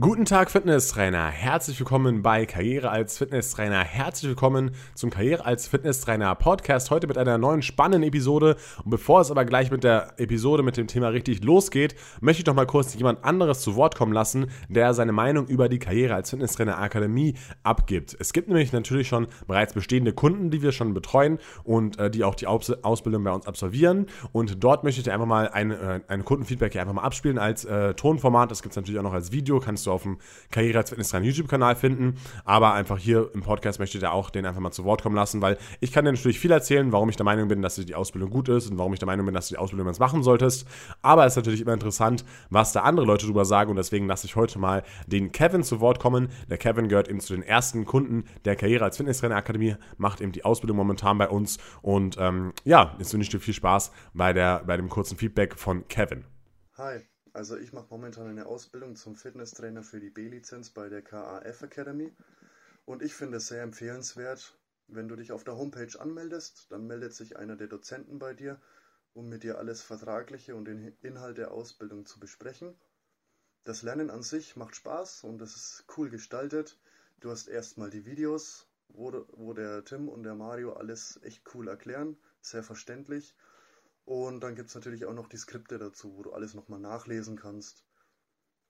Guten 0.00 0.24
Tag, 0.24 0.50
Fitnesstrainer. 0.50 1.26
Herzlich 1.26 1.78
willkommen 1.78 2.22
bei 2.22 2.46
Karriere 2.46 2.88
als 2.88 3.18
Fitnesstrainer. 3.18 3.84
Herzlich 3.84 4.30
willkommen 4.30 4.70
zum 4.94 5.10
Karriere 5.10 5.44
als 5.44 5.68
Fitnesstrainer 5.68 6.34
Podcast. 6.34 6.90
Heute 6.90 7.06
mit 7.06 7.18
einer 7.18 7.36
neuen 7.36 7.60
spannenden 7.60 8.08
Episode. 8.08 8.56
Und 8.82 8.90
bevor 8.90 9.20
es 9.20 9.30
aber 9.30 9.44
gleich 9.44 9.70
mit 9.70 9.84
der 9.84 10.14
Episode 10.16 10.62
mit 10.62 10.78
dem 10.78 10.86
Thema 10.86 11.08
richtig 11.08 11.44
losgeht, 11.44 11.94
möchte 12.22 12.40
ich 12.40 12.44
doch 12.44 12.54
mal 12.54 12.64
kurz 12.66 12.94
jemand 12.94 13.22
anderes 13.22 13.60
zu 13.60 13.76
Wort 13.76 13.94
kommen 13.94 14.14
lassen, 14.14 14.46
der 14.70 14.94
seine 14.94 15.12
Meinung 15.12 15.46
über 15.46 15.68
die 15.68 15.78
Karriere 15.78 16.14
als 16.14 16.30
Fitnesstrainer 16.30 16.78
Akademie 16.78 17.34
abgibt. 17.62 18.16
Es 18.18 18.32
gibt 18.32 18.48
nämlich 18.48 18.72
natürlich 18.72 19.08
schon 19.08 19.26
bereits 19.46 19.74
bestehende 19.74 20.14
Kunden, 20.14 20.50
die 20.50 20.62
wir 20.62 20.72
schon 20.72 20.94
betreuen 20.94 21.38
und 21.64 21.98
äh, 21.98 22.10
die 22.10 22.24
auch 22.24 22.34
die 22.34 22.46
Aus 22.46 22.70
Ausbildung 22.82 23.24
bei 23.24 23.32
uns 23.32 23.46
absolvieren. 23.46 24.06
Und 24.32 24.64
dort 24.64 24.84
möchte 24.84 25.00
ich 25.00 25.04
dir 25.04 25.12
einfach 25.12 25.26
mal 25.26 25.50
ein, 25.50 25.70
äh, 25.70 26.00
ein 26.08 26.24
Kundenfeedback 26.24 26.72
hier 26.72 26.80
einfach 26.80 26.94
mal 26.94 27.02
abspielen 27.02 27.36
als 27.36 27.66
äh, 27.66 27.92
Tonformat. 27.92 28.50
Das 28.50 28.62
gibt 28.62 28.72
es 28.72 28.76
natürlich 28.76 28.98
auch 28.98 29.04
noch 29.04 29.12
als 29.12 29.32
Video. 29.32 29.60
Kannst 29.60 29.81
kannst 29.82 29.86
du 29.86 29.92
auf 29.92 30.02
dem 30.02 30.18
Karriere 30.50 30.78
als 30.78 30.90
Fitnesstrainer 30.90 31.26
YouTube-Kanal 31.26 31.76
finden. 31.76 32.16
Aber 32.44 32.74
einfach 32.74 32.98
hier 32.98 33.30
im 33.34 33.42
Podcast 33.42 33.78
möchte 33.78 33.98
ich 33.98 34.02
da 34.02 34.10
auch 34.10 34.30
den 34.30 34.46
einfach 34.46 34.60
mal 34.60 34.70
zu 34.70 34.84
Wort 34.84 35.02
kommen 35.02 35.16
lassen, 35.16 35.42
weil 35.42 35.58
ich 35.80 35.92
kann 35.92 36.04
dir 36.04 36.12
natürlich 36.12 36.38
viel 36.38 36.50
erzählen, 36.50 36.92
warum 36.92 37.08
ich 37.08 37.16
der 37.16 37.24
Meinung 37.24 37.48
bin, 37.48 37.62
dass 37.62 37.76
die 37.76 37.94
Ausbildung 37.94 38.30
gut 38.30 38.48
ist 38.48 38.70
und 38.70 38.78
warum 38.78 38.92
ich 38.92 38.98
der 38.98 39.06
Meinung 39.06 39.26
bin, 39.26 39.34
dass 39.34 39.48
du 39.48 39.54
die 39.54 39.58
Ausbildung 39.58 39.86
jetzt 39.88 39.98
machen 39.98 40.22
solltest. 40.22 40.66
Aber 41.00 41.26
es 41.26 41.32
ist 41.32 41.36
natürlich 41.36 41.60
immer 41.60 41.72
interessant, 41.72 42.24
was 42.50 42.72
da 42.72 42.82
andere 42.82 43.06
Leute 43.06 43.26
drüber 43.26 43.44
sagen 43.44 43.70
und 43.70 43.76
deswegen 43.76 44.06
lasse 44.06 44.26
ich 44.26 44.36
heute 44.36 44.58
mal 44.58 44.82
den 45.06 45.32
Kevin 45.32 45.62
zu 45.62 45.80
Wort 45.80 45.98
kommen. 45.98 46.28
Der 46.48 46.58
Kevin 46.58 46.88
gehört 46.88 47.08
eben 47.08 47.20
zu 47.20 47.34
den 47.34 47.42
ersten 47.42 47.84
Kunden 47.84 48.24
der 48.44 48.56
Karriere 48.56 48.84
als 48.84 48.96
Fitnesstrainer 48.96 49.36
Akademie, 49.36 49.76
macht 49.96 50.20
eben 50.20 50.32
die 50.32 50.44
Ausbildung 50.44 50.76
momentan 50.76 51.18
bei 51.18 51.28
uns 51.28 51.58
und 51.80 52.16
ähm, 52.18 52.52
ja, 52.64 52.94
jetzt 52.98 53.12
wünsche 53.12 53.24
ich 53.24 53.30
dir 53.30 53.40
viel 53.40 53.54
Spaß 53.54 53.92
bei, 54.14 54.32
der, 54.32 54.62
bei 54.64 54.76
dem 54.76 54.88
kurzen 54.88 55.16
Feedback 55.16 55.58
von 55.58 55.88
Kevin. 55.88 56.24
Hi, 56.76 57.00
also 57.32 57.56
ich 57.56 57.72
mache 57.72 57.86
momentan 57.90 58.28
eine 58.28 58.46
Ausbildung 58.46 58.96
zum 58.96 59.16
Fitnesstrainer 59.16 59.82
für 59.82 60.00
die 60.00 60.10
B-Lizenz 60.10 60.70
bei 60.70 60.88
der 60.88 61.02
KAF 61.02 61.62
Academy 61.62 62.12
und 62.84 63.02
ich 63.02 63.14
finde 63.14 63.38
es 63.38 63.48
sehr 63.48 63.62
empfehlenswert, 63.62 64.58
wenn 64.88 65.08
du 65.08 65.16
dich 65.16 65.32
auf 65.32 65.44
der 65.44 65.56
Homepage 65.56 65.98
anmeldest, 65.98 66.66
dann 66.70 66.86
meldet 66.86 67.14
sich 67.14 67.36
einer 67.36 67.56
der 67.56 67.68
Dozenten 67.68 68.18
bei 68.18 68.34
dir, 68.34 68.60
um 69.14 69.28
mit 69.28 69.42
dir 69.42 69.58
alles 69.58 69.82
Vertragliche 69.82 70.56
und 70.56 70.66
den 70.66 70.96
Inhalt 71.00 71.38
der 71.38 71.52
Ausbildung 71.52 72.06
zu 72.06 72.20
besprechen. 72.20 72.76
Das 73.64 73.82
Lernen 73.82 74.10
an 74.10 74.22
sich 74.22 74.56
macht 74.56 74.74
Spaß 74.74 75.24
und 75.24 75.40
es 75.40 75.54
ist 75.54 75.84
cool 75.96 76.10
gestaltet. 76.10 76.78
Du 77.20 77.30
hast 77.30 77.46
erstmal 77.46 77.90
die 77.90 78.04
Videos, 78.04 78.66
wo, 78.88 79.24
wo 79.32 79.52
der 79.52 79.84
Tim 79.84 80.08
und 80.08 80.24
der 80.24 80.34
Mario 80.34 80.72
alles 80.72 81.20
echt 81.22 81.42
cool 81.54 81.68
erklären, 81.68 82.16
sehr 82.40 82.62
verständlich. 82.62 83.36
Und 84.04 84.40
dann 84.40 84.56
gibt 84.56 84.68
es 84.68 84.74
natürlich 84.74 85.06
auch 85.06 85.14
noch 85.14 85.28
die 85.28 85.36
Skripte 85.36 85.78
dazu, 85.78 86.16
wo 86.16 86.22
du 86.22 86.32
alles 86.32 86.54
nochmal 86.54 86.80
nachlesen 86.80 87.36
kannst. 87.36 87.84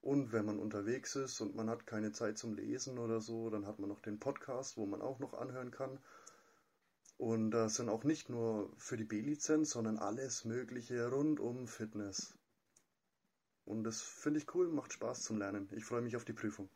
Und 0.03 0.33
wenn 0.33 0.45
man 0.45 0.59
unterwegs 0.59 1.15
ist 1.15 1.41
und 1.41 1.55
man 1.55 1.71
hat 1.71 1.87
keine 1.87 2.13
Zeit 2.13 2.37
zum 2.37 2.55
Lesen 2.55 2.99
oder 2.99 3.21
so, 3.21 3.51
dann 3.51 3.67
hat 3.67 3.79
man 3.79 3.89
noch 3.89 4.01
den 4.01 4.19
Podcast, 4.19 4.77
wo 4.77 4.85
man 4.85 5.01
auch 5.01 5.21
noch 5.21 5.33
anhören 5.35 5.71
kann. 5.71 5.99
Und 7.19 7.53
das 7.53 7.77
sind 7.77 7.89
auch 7.89 8.03
nicht 8.03 8.29
nur 8.29 8.73
für 8.79 8.97
die 8.97 9.05
B-Lizenz, 9.05 9.71
sondern 9.71 9.99
alles 9.99 10.45
Mögliche 10.45 11.09
rund 11.09 11.39
um 11.39 11.69
Fitness. 11.69 12.37
Und 13.65 13.85
das 13.85 14.03
finde 14.03 14.41
ich 14.41 14.55
cool, 14.55 14.69
macht 14.69 14.93
Spaß 14.93 15.23
zum 15.23 15.39
Lernen. 15.39 15.69
Ich 15.73 15.85
freue 15.85 16.03
mich 16.03 16.17
auf 16.17 16.25
die 16.25 16.33
Prüfung. 16.33 16.69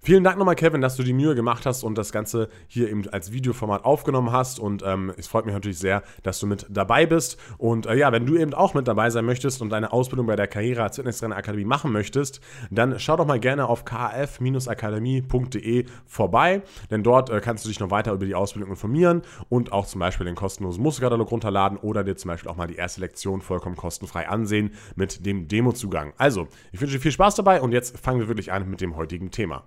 Vielen 0.00 0.22
Dank 0.22 0.38
nochmal, 0.38 0.54
Kevin, 0.54 0.80
dass 0.80 0.94
du 0.96 1.02
die 1.02 1.12
Mühe 1.12 1.34
gemacht 1.34 1.66
hast 1.66 1.82
und 1.82 1.98
das 1.98 2.12
Ganze 2.12 2.48
hier 2.68 2.88
eben 2.88 3.08
als 3.08 3.32
Videoformat 3.32 3.84
aufgenommen 3.84 4.30
hast. 4.32 4.60
Und 4.60 4.84
ähm, 4.86 5.12
es 5.18 5.26
freut 5.26 5.44
mich 5.44 5.52
natürlich 5.52 5.78
sehr, 5.78 6.04
dass 6.22 6.38
du 6.38 6.46
mit 6.46 6.66
dabei 6.70 7.04
bist. 7.04 7.36
Und 7.58 7.86
äh, 7.86 7.96
ja, 7.96 8.12
wenn 8.12 8.24
du 8.24 8.36
eben 8.36 8.54
auch 8.54 8.74
mit 8.74 8.86
dabei 8.86 9.10
sein 9.10 9.24
möchtest 9.24 9.60
und 9.60 9.70
deine 9.70 9.92
Ausbildung 9.92 10.26
bei 10.26 10.36
der 10.36 10.46
Karriere 10.46 10.84
als 10.84 10.94
Fitnesstrainer 10.96 11.36
Akademie 11.36 11.64
machen 11.64 11.90
möchtest, 11.92 12.40
dann 12.70 13.00
schau 13.00 13.16
doch 13.16 13.26
mal 13.26 13.40
gerne 13.40 13.68
auf 13.68 13.84
kf-akademie.de 13.84 15.86
vorbei. 16.06 16.62
Denn 16.90 17.02
dort 17.02 17.30
äh, 17.30 17.40
kannst 17.40 17.64
du 17.64 17.68
dich 17.68 17.80
noch 17.80 17.90
weiter 17.90 18.12
über 18.12 18.24
die 18.24 18.36
Ausbildung 18.36 18.70
informieren 18.70 19.22
und 19.48 19.72
auch 19.72 19.86
zum 19.86 19.98
Beispiel 19.98 20.26
den 20.26 20.36
kostenlosen 20.36 20.80
Musterkatalog 20.82 21.28
runterladen 21.30 21.76
oder 21.76 22.04
dir 22.04 22.16
zum 22.16 22.28
Beispiel 22.28 22.50
auch 22.50 22.56
mal 22.56 22.68
die 22.68 22.76
erste 22.76 23.00
Lektion 23.00 23.42
vollkommen 23.42 23.74
kostenfrei 23.76 24.28
ansehen 24.28 24.74
mit 24.94 25.26
dem 25.26 25.48
Demozugang. 25.48 26.12
Also, 26.18 26.46
ich 26.72 26.80
wünsche 26.80 26.94
dir 26.94 27.00
viel 27.00 27.12
Spaß 27.12 27.34
dabei 27.34 27.60
und 27.60 27.72
jetzt 27.72 27.98
fangen 27.98 28.20
wir 28.20 28.28
wirklich 28.28 28.52
an 28.52 28.70
mit 28.70 28.80
dem 28.80 28.94
heutigen 28.96 29.32
Thema. 29.32 29.64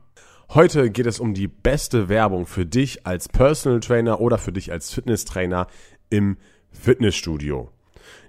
Heute 0.53 0.89
geht 0.89 1.05
es 1.05 1.21
um 1.21 1.33
die 1.33 1.47
beste 1.47 2.09
Werbung 2.09 2.45
für 2.45 2.65
dich 2.65 3.07
als 3.07 3.29
Personal 3.29 3.79
Trainer 3.79 4.19
oder 4.19 4.37
für 4.37 4.51
dich 4.51 4.69
als 4.69 4.93
Fitnesstrainer 4.93 5.67
im 6.09 6.35
Fitnessstudio. 6.73 7.69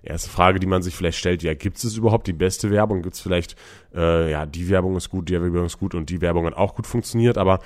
Erste 0.05 0.31
Frage, 0.31 0.61
die 0.61 0.69
man 0.69 0.83
sich 0.83 0.95
vielleicht 0.95 1.19
stellt, 1.19 1.43
ja, 1.43 1.55
gibt 1.55 1.83
es 1.83 1.97
überhaupt 1.97 2.29
die 2.29 2.33
beste 2.33 2.71
Werbung? 2.71 3.03
Gibt 3.03 3.17
es 3.17 3.21
vielleicht, 3.21 3.57
äh, 3.93 4.31
ja, 4.31 4.47
die 4.47 4.69
Werbung 4.69 4.95
ist 4.95 5.11
gut, 5.11 5.29
die 5.29 5.33
Werbung 5.33 5.67
ist 5.67 5.81
gut 5.81 5.97
und 5.97 6.11
die 6.11 6.21
Werbung 6.21 6.47
hat 6.47 6.55
auch 6.55 6.77
gut 6.77 6.87
funktioniert, 6.87 7.39
aber 7.39 7.59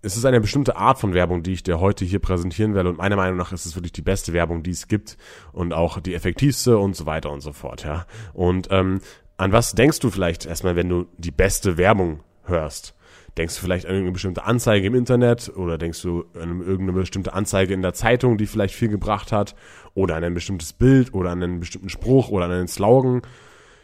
es 0.00 0.16
ist 0.16 0.24
eine 0.24 0.40
bestimmte 0.40 0.76
Art 0.76 0.98
von 0.98 1.12
Werbung, 1.12 1.42
die 1.42 1.52
ich 1.52 1.62
dir 1.62 1.78
heute 1.78 2.06
hier 2.06 2.20
präsentieren 2.20 2.74
werde 2.74 2.88
und 2.88 2.96
meiner 2.96 3.16
Meinung 3.16 3.36
nach 3.36 3.52
ist 3.52 3.66
es 3.66 3.76
wirklich 3.76 3.92
die 3.92 4.00
beste 4.00 4.32
Werbung, 4.32 4.62
die 4.62 4.70
es 4.70 4.88
gibt 4.88 5.18
und 5.52 5.74
auch 5.74 6.00
die 6.00 6.14
effektivste 6.14 6.78
und 6.78 6.96
so 6.96 7.04
weiter 7.04 7.30
und 7.30 7.42
so 7.42 7.52
fort, 7.52 7.84
ja. 7.84 8.06
Und 8.32 8.68
ähm, 8.70 9.02
an 9.36 9.52
was 9.52 9.72
denkst 9.72 10.00
du 10.00 10.08
vielleicht 10.08 10.46
erstmal, 10.46 10.76
wenn 10.76 10.88
du 10.88 11.08
die 11.18 11.30
beste 11.30 11.76
Werbung 11.76 12.20
hörst? 12.44 12.96
Denkst 13.36 13.56
du 13.56 13.60
vielleicht 13.60 13.84
an 13.84 13.90
irgendeine 13.90 14.12
bestimmte 14.12 14.44
Anzeige 14.44 14.86
im 14.86 14.94
Internet 14.94 15.52
oder 15.54 15.76
denkst 15.76 16.00
du 16.02 16.24
an 16.34 16.60
irgendeine 16.60 16.92
bestimmte 16.92 17.34
Anzeige 17.34 17.74
in 17.74 17.82
der 17.82 17.92
Zeitung, 17.92 18.38
die 18.38 18.46
vielleicht 18.46 18.74
viel 18.74 18.88
gebracht 18.88 19.30
hat 19.30 19.54
oder 19.94 20.16
an 20.16 20.24
ein 20.24 20.34
bestimmtes 20.34 20.72
Bild 20.72 21.12
oder 21.12 21.30
an 21.30 21.42
einen 21.42 21.60
bestimmten 21.60 21.90
Spruch 21.90 22.30
oder 22.30 22.46
an 22.46 22.52
einen 22.52 22.68
Slogan? 22.68 23.22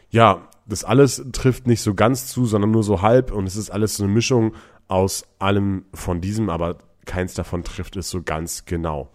Ja, 0.09 0.47
das 0.65 0.83
alles 0.83 1.23
trifft 1.33 1.67
nicht 1.67 1.81
so 1.81 1.93
ganz 1.93 2.27
zu, 2.27 2.45
sondern 2.45 2.71
nur 2.71 2.83
so 2.83 3.01
halb 3.01 3.31
und 3.31 3.45
es 3.45 3.55
ist 3.55 3.69
alles 3.69 3.97
so 3.97 4.03
eine 4.03 4.13
Mischung 4.13 4.55
aus 4.87 5.25
allem 5.39 5.85
von 5.93 6.21
diesem, 6.21 6.49
aber 6.49 6.77
keins 7.05 7.33
davon 7.33 7.63
trifft 7.63 7.95
es 7.95 8.09
so 8.09 8.23
ganz 8.23 8.65
genau. 8.65 9.11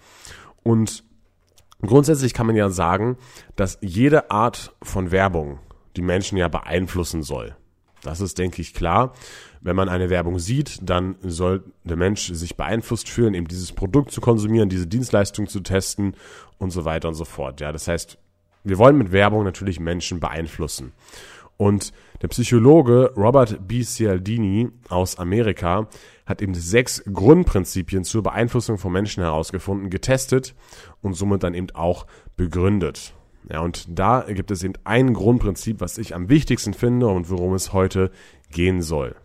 Und 0.62 1.04
grundsätzlich 1.82 2.34
kann 2.34 2.46
man 2.46 2.56
ja 2.56 2.68
sagen, 2.68 3.16
dass 3.56 3.78
jede 3.80 4.30
Art 4.30 4.74
von 4.82 5.10
Werbung 5.10 5.58
die 5.96 6.02
Menschen 6.02 6.38
ja 6.38 6.48
beeinflussen 6.48 7.22
soll. 7.22 7.56
Das 8.08 8.22
ist, 8.22 8.38
denke 8.38 8.62
ich, 8.62 8.72
klar. 8.72 9.12
Wenn 9.60 9.76
man 9.76 9.90
eine 9.90 10.08
Werbung 10.08 10.38
sieht, 10.38 10.78
dann 10.82 11.16
soll 11.22 11.62
der 11.84 11.98
Mensch 11.98 12.32
sich 12.32 12.56
beeinflusst 12.56 13.08
fühlen, 13.08 13.34
eben 13.34 13.48
dieses 13.48 13.72
Produkt 13.72 14.12
zu 14.12 14.22
konsumieren, 14.22 14.70
diese 14.70 14.86
Dienstleistung 14.86 15.46
zu 15.46 15.60
testen 15.60 16.14
und 16.56 16.70
so 16.70 16.86
weiter 16.86 17.08
und 17.08 17.14
so 17.14 17.26
fort. 17.26 17.60
Ja, 17.60 17.70
das 17.70 17.86
heißt, 17.86 18.16
wir 18.64 18.78
wollen 18.78 18.96
mit 18.96 19.12
Werbung 19.12 19.44
natürlich 19.44 19.78
Menschen 19.78 20.20
beeinflussen. 20.20 20.92
Und 21.58 21.92
der 22.22 22.28
Psychologe 22.28 23.12
Robert 23.14 23.68
B. 23.68 23.82
Cialdini 23.82 24.70
aus 24.88 25.18
Amerika 25.18 25.88
hat 26.24 26.40
eben 26.40 26.54
sechs 26.54 27.02
Grundprinzipien 27.12 28.04
zur 28.04 28.22
Beeinflussung 28.22 28.78
von 28.78 28.92
Menschen 28.92 29.22
herausgefunden, 29.22 29.90
getestet 29.90 30.54
und 31.02 31.12
somit 31.12 31.42
dann 31.42 31.54
eben 31.54 31.70
auch 31.74 32.06
begründet. 32.36 33.12
Ja, 33.50 33.60
und 33.60 33.86
da 33.98 34.26
gibt 34.28 34.50
es 34.50 34.62
eben 34.62 34.74
ein 34.84 35.14
Grundprinzip, 35.14 35.80
was 35.80 35.96
ich 35.96 36.14
am 36.14 36.28
wichtigsten 36.28 36.74
finde 36.74 37.06
und 37.08 37.30
worum 37.30 37.54
es 37.54 37.72
heute 37.72 38.10
gehen 38.50 38.82
soll. 38.82 39.16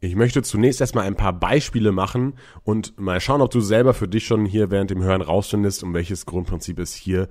Ich 0.00 0.16
möchte 0.16 0.42
zunächst 0.42 0.80
erstmal 0.80 1.06
ein 1.06 1.14
paar 1.14 1.32
Beispiele 1.32 1.92
machen 1.92 2.34
und 2.64 2.98
mal 2.98 3.20
schauen, 3.20 3.40
ob 3.40 3.52
du 3.52 3.60
selber 3.60 3.94
für 3.94 4.08
dich 4.08 4.26
schon 4.26 4.44
hier 4.44 4.72
während 4.72 4.90
dem 4.90 5.00
Hören 5.00 5.22
rausfindest, 5.22 5.84
um 5.84 5.94
welches 5.94 6.26
Grundprinzip 6.26 6.80
es 6.80 6.92
hier 6.92 7.28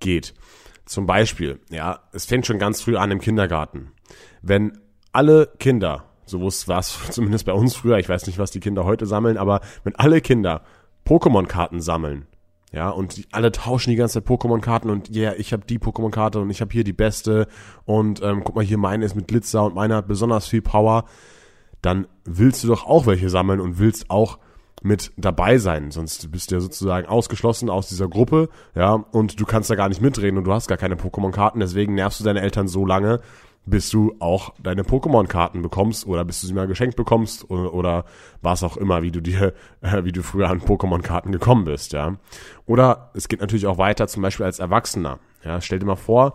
geht. 0.00 0.32
Zum 0.86 1.04
Beispiel, 1.04 1.60
ja, 1.68 2.00
es 2.12 2.24
fängt 2.24 2.46
schon 2.46 2.58
ganz 2.58 2.80
früh 2.80 2.96
an 2.96 3.10
im 3.10 3.20
Kindergarten. 3.20 3.92
Wenn 4.40 4.78
alle 5.12 5.52
Kinder, 5.58 6.06
so 6.24 6.40
war 6.40 6.78
es 6.78 6.98
zumindest 7.10 7.44
bei 7.44 7.52
uns 7.52 7.76
früher, 7.76 7.98
ich 7.98 8.08
weiß 8.08 8.26
nicht, 8.26 8.38
was 8.38 8.50
die 8.50 8.60
Kinder 8.60 8.84
heute 8.84 9.04
sammeln, 9.04 9.36
aber 9.36 9.60
wenn 9.82 9.94
alle 9.96 10.22
Kinder 10.22 10.62
Pokémon-Karten 11.04 11.82
sammeln, 11.82 12.26
ja, 12.74 12.90
und 12.90 13.16
die, 13.16 13.26
alle 13.30 13.52
tauschen 13.52 13.90
die 13.90 13.96
ganze 13.96 14.14
Zeit 14.14 14.28
Pokémon-Karten 14.28 14.90
und 14.90 15.14
ja, 15.14 15.30
yeah, 15.30 15.34
ich 15.38 15.52
habe 15.52 15.64
die 15.64 15.78
Pokémon-Karte 15.78 16.40
und 16.40 16.50
ich 16.50 16.60
habe 16.60 16.72
hier 16.72 16.82
die 16.82 16.92
beste. 16.92 17.46
Und 17.84 18.20
ähm, 18.22 18.42
guck 18.44 18.56
mal 18.56 18.64
hier, 18.64 18.78
meine 18.78 19.04
ist 19.04 19.14
mit 19.14 19.28
Glitzer 19.28 19.64
und 19.64 19.76
meine 19.76 19.94
hat 19.94 20.08
besonders 20.08 20.48
viel 20.48 20.62
Power. 20.62 21.04
Dann 21.82 22.08
willst 22.24 22.64
du 22.64 22.68
doch 22.68 22.84
auch 22.86 23.06
welche 23.06 23.30
sammeln 23.30 23.60
und 23.60 23.78
willst 23.78 24.10
auch 24.10 24.38
mit 24.82 25.12
dabei 25.16 25.58
sein, 25.58 25.90
sonst 25.90 26.30
bist 26.30 26.50
du 26.50 26.56
ja 26.56 26.60
sozusagen 26.60 27.06
ausgeschlossen 27.06 27.70
aus 27.70 27.88
dieser 27.88 28.06
Gruppe, 28.06 28.50
ja, 28.74 28.92
und 28.92 29.40
du 29.40 29.46
kannst 29.46 29.70
da 29.70 29.76
gar 29.76 29.88
nicht 29.88 30.02
mitreden 30.02 30.36
und 30.36 30.44
du 30.44 30.52
hast 30.52 30.68
gar 30.68 30.76
keine 30.76 30.96
Pokémon-Karten, 30.96 31.58
deswegen 31.58 31.94
nervst 31.94 32.20
du 32.20 32.24
deine 32.24 32.42
Eltern 32.42 32.68
so 32.68 32.84
lange, 32.84 33.20
bis 33.66 33.90
du 33.90 34.14
auch 34.18 34.52
deine 34.62 34.82
Pokémon-Karten 34.82 35.62
bekommst 35.62 36.06
oder 36.06 36.24
bis 36.24 36.40
du 36.40 36.46
sie 36.46 36.54
mal 36.54 36.66
geschenkt 36.66 36.96
bekommst 36.96 37.50
oder, 37.50 37.72
oder 37.72 38.04
was 38.42 38.62
auch 38.62 38.76
immer, 38.76 39.02
wie 39.02 39.10
du 39.10 39.20
dir, 39.20 39.54
äh, 39.80 40.04
wie 40.04 40.12
du 40.12 40.22
früher 40.22 40.50
an 40.50 40.60
Pokémon-Karten 40.60 41.32
gekommen 41.32 41.64
bist, 41.64 41.92
ja. 41.92 42.16
Oder 42.66 43.10
es 43.14 43.28
geht 43.28 43.40
natürlich 43.40 43.66
auch 43.66 43.78
weiter, 43.78 44.06
zum 44.06 44.22
Beispiel 44.22 44.46
als 44.46 44.58
Erwachsener. 44.58 45.18
Ja, 45.44 45.60
stell 45.60 45.78
dir 45.78 45.86
mal 45.86 45.96
vor, 45.96 46.34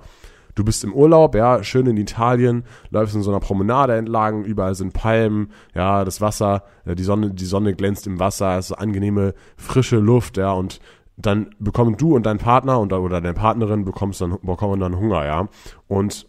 du 0.55 0.63
bist 0.63 0.83
im 0.83 0.93
Urlaub, 0.93 1.35
ja, 1.35 1.63
schön 1.63 1.87
in 1.87 1.97
Italien, 1.97 2.63
läufst 2.89 3.15
in 3.15 3.21
so 3.21 3.31
einer 3.31 3.39
Promenade 3.39 3.95
entlang, 3.95 4.43
überall 4.43 4.75
sind 4.75 4.93
Palmen, 4.93 5.51
ja, 5.75 6.05
das 6.05 6.21
Wasser, 6.21 6.63
äh, 6.85 6.95
die 6.95 7.03
Sonne, 7.03 7.31
die 7.31 7.45
Sonne 7.45 7.75
glänzt 7.75 8.07
im 8.07 8.19
Wasser, 8.19 8.57
es 8.57 8.71
ist 8.71 8.77
angenehme, 8.77 9.33
frische 9.57 9.97
Luft, 9.97 10.37
ja, 10.37 10.51
und 10.51 10.79
dann 11.17 11.49
bekommen 11.59 11.97
du 11.97 12.15
und 12.15 12.25
dein 12.25 12.37
Partner 12.37 12.79
und, 12.79 12.93
oder 12.93 13.19
deine 13.19 13.33
Partnerin 13.33 13.83
bekommst 13.83 14.21
dann, 14.21 14.37
bekommen 14.41 14.79
dann 14.79 14.97
Hunger, 14.97 15.25
ja. 15.25 15.49
Und 15.87 16.28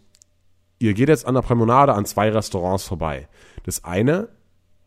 ihr 0.81 0.93
geht 0.93 1.09
jetzt 1.09 1.25
an 1.25 1.35
der 1.35 1.41
Promenade 1.41 1.93
an 1.93 2.05
zwei 2.05 2.29
Restaurants 2.29 2.83
vorbei. 2.83 3.27
Das 3.63 3.83
eine 3.83 4.29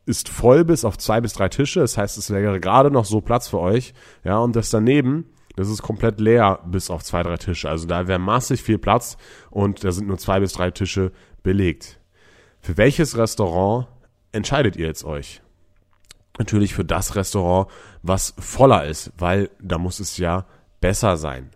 ist 0.06 0.28
voll 0.28 0.64
bis 0.64 0.84
auf 0.84 0.98
zwei 0.98 1.20
bis 1.20 1.32
drei 1.32 1.48
Tische, 1.48 1.80
das 1.80 1.96
heißt, 1.96 2.18
es 2.18 2.30
wäre 2.30 2.60
gerade 2.60 2.90
noch 2.90 3.04
so 3.04 3.20
Platz 3.20 3.48
für 3.48 3.60
euch, 3.60 3.94
ja, 4.22 4.38
und 4.38 4.54
das 4.54 4.70
daneben, 4.70 5.30
das 5.56 5.68
ist 5.68 5.82
komplett 5.82 6.20
leer 6.20 6.60
bis 6.66 6.90
auf 6.90 7.02
zwei, 7.04 7.22
drei 7.22 7.36
Tische. 7.36 7.70
Also 7.70 7.86
da 7.86 8.08
wäre 8.08 8.18
massig 8.18 8.62
viel 8.62 8.78
Platz 8.78 9.16
und 9.50 9.84
da 9.84 9.92
sind 9.92 10.08
nur 10.08 10.18
zwei 10.18 10.40
bis 10.40 10.52
drei 10.52 10.70
Tische 10.70 11.12
belegt. 11.42 12.00
Für 12.60 12.76
welches 12.76 13.16
Restaurant 13.16 13.86
entscheidet 14.32 14.76
ihr 14.76 14.86
jetzt 14.86 15.04
euch? 15.04 15.42
Natürlich 16.38 16.74
für 16.74 16.84
das 16.84 17.14
Restaurant, 17.14 17.70
was 18.02 18.34
voller 18.38 18.84
ist, 18.86 19.12
weil 19.16 19.48
da 19.60 19.78
muss 19.78 20.00
es 20.00 20.18
ja 20.18 20.46
besser 20.80 21.16
sein. 21.16 21.50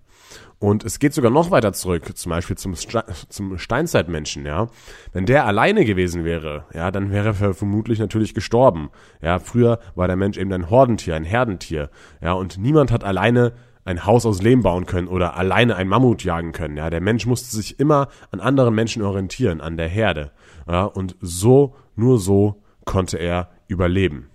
Und 0.61 0.85
es 0.85 0.99
geht 0.99 1.15
sogar 1.15 1.31
noch 1.31 1.53
weiter 1.53 1.73
zurück, 1.73 2.17
zum 2.17 2.31
Beispiel 2.31 2.57
zum, 2.57 2.75
Ste 2.75 3.05
zum 3.29 3.59
Steinzeitmenschen, 3.59 4.45
ja. 4.45 4.67
Wenn 5.13 5.25
der 5.25 5.47
alleine 5.47 5.85
gewesen 5.85 6.25
wäre, 6.25 6.65
ja, 6.75 6.91
dann 6.91 7.13
wäre 7.13 7.35
er 7.41 7.55
vermutlich 7.55 8.01
natürlich 8.01 8.35
gestorben. 8.35 8.91
Ja, 9.23 9.39
früher 9.39 9.79
war 9.95 10.09
der 10.09 10.17
Mensch 10.17 10.37
eben 10.37 10.53
ein 10.53 10.69
Hordentier, 10.69 11.15
ein 11.15 11.25
Herdentier, 11.25 11.91
ja, 12.21 12.33
und 12.33 12.59
niemand 12.59 12.91
hat 12.91 13.05
alleine 13.05 13.53
ein 13.85 14.05
Haus 14.05 14.27
aus 14.27 14.43
Lehm 14.43 14.63
bauen 14.63 14.85
können 14.85 15.09
oder 15.09 15.37
alleine 15.37 15.77
ein 15.77 15.89
Mammut 15.89 16.23
jagen 16.23 16.53
können. 16.53 16.77
Ja, 16.77 16.91
der 16.91 17.01
Mensch 17.01 17.25
musste 17.25 17.55
sich 17.57 17.81
immer 17.81 18.09
an 18.31 18.41
anderen 18.41 18.75
Menschen 18.75 19.03
orientieren, 19.03 19.63
an 19.63 19.79
der 19.79 19.89
Herde. 19.89 20.31
Ja, 20.69 20.85
und 20.85 21.17
so, 21.21 21.75
nur 21.97 22.19
so 22.19 22.63
konnte 22.85 23.17
er 23.17 23.49
überleben. 23.67 24.29